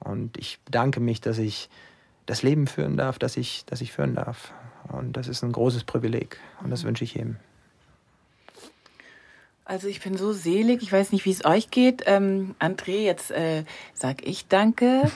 Und 0.00 0.36
ich 0.36 0.60
bedanke 0.64 1.00
mich, 1.00 1.20
dass 1.20 1.38
ich 1.38 1.68
das 2.26 2.42
Leben 2.42 2.66
führen 2.66 2.96
darf, 2.96 3.18
das 3.18 3.36
ich, 3.36 3.64
das 3.66 3.80
ich 3.80 3.92
führen 3.92 4.14
darf. 4.14 4.52
Und 4.88 5.16
das 5.16 5.28
ist 5.28 5.42
ein 5.42 5.52
großes 5.52 5.84
Privileg. 5.84 6.38
Und 6.62 6.70
das 6.70 6.84
wünsche 6.84 7.04
ich 7.04 7.14
jedem. 7.14 7.36
Also 9.64 9.88
ich 9.88 10.00
bin 10.00 10.16
so 10.16 10.32
selig, 10.32 10.82
ich 10.82 10.92
weiß 10.92 11.12
nicht, 11.12 11.24
wie 11.24 11.30
es 11.30 11.44
euch 11.44 11.70
geht. 11.70 12.02
Ähm, 12.06 12.54
André, 12.58 13.02
jetzt 13.04 13.30
äh, 13.30 13.64
sag 13.94 14.26
ich 14.26 14.48
danke. 14.48 15.10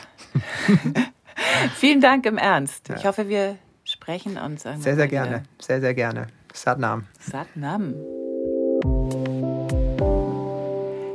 Vielen 1.75 2.01
Dank 2.01 2.27
im 2.27 2.39
Ernst. 2.39 2.89
Ja. 2.89 2.97
Ich 2.97 3.07
hoffe, 3.07 3.29
wir 3.29 3.59
sprechen 3.85 4.39
uns. 4.39 4.63
Sehr, 4.63 4.97
sehr 4.97 5.09
gerne. 5.09 5.45
Sehr, 5.61 5.81
sehr 5.81 5.95
gerne. 5.95 6.29
Satnam. 6.57 7.05
Satnam. 7.21 7.95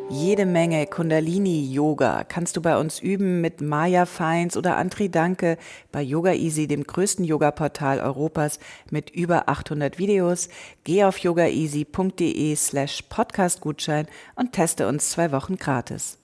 Jede 0.09 0.45
Menge 0.45 0.85
Kundalini-Yoga 0.85 2.25
kannst 2.25 2.55
du 2.55 2.61
bei 2.61 2.77
uns 2.77 2.99
üben 2.99 3.41
mit 3.41 3.59
Maya 3.59 4.05
Feins 4.05 4.55
oder 4.55 4.77
Andri 4.77 5.09
Danke 5.09 5.57
bei 5.91 6.01
Yoga 6.01 6.33
Easy, 6.33 6.67
dem 6.67 6.83
größten 6.83 7.25
Yoga-Portal 7.25 7.99
Europas 7.99 8.59
mit 8.91 9.09
über 9.09 9.49
800 9.49 9.97
Videos. 9.97 10.49
Geh 10.83 11.05
auf 11.05 11.17
yogaeasy.de 11.17 12.55
slash 12.55 13.01
Podcast-Gutschein 13.09 14.05
und 14.35 14.51
teste 14.51 14.87
uns 14.87 15.09
zwei 15.09 15.31
Wochen 15.31 15.55
gratis. 15.55 16.19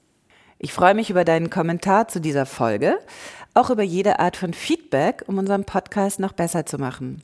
Ich 0.59 0.73
freue 0.73 0.93
mich 0.93 1.09
über 1.09 1.25
deinen 1.25 1.49
Kommentar 1.49 2.07
zu 2.07 2.21
dieser 2.21 2.45
Folge, 2.45 2.99
auch 3.55 3.71
über 3.71 3.83
jede 3.83 4.19
Art 4.19 4.37
von 4.37 4.53
Feedback, 4.53 5.23
um 5.27 5.37
unseren 5.37 5.63
Podcast 5.63 6.19
noch 6.19 6.33
besser 6.33 6.65
zu 6.65 6.77
machen. 6.77 7.23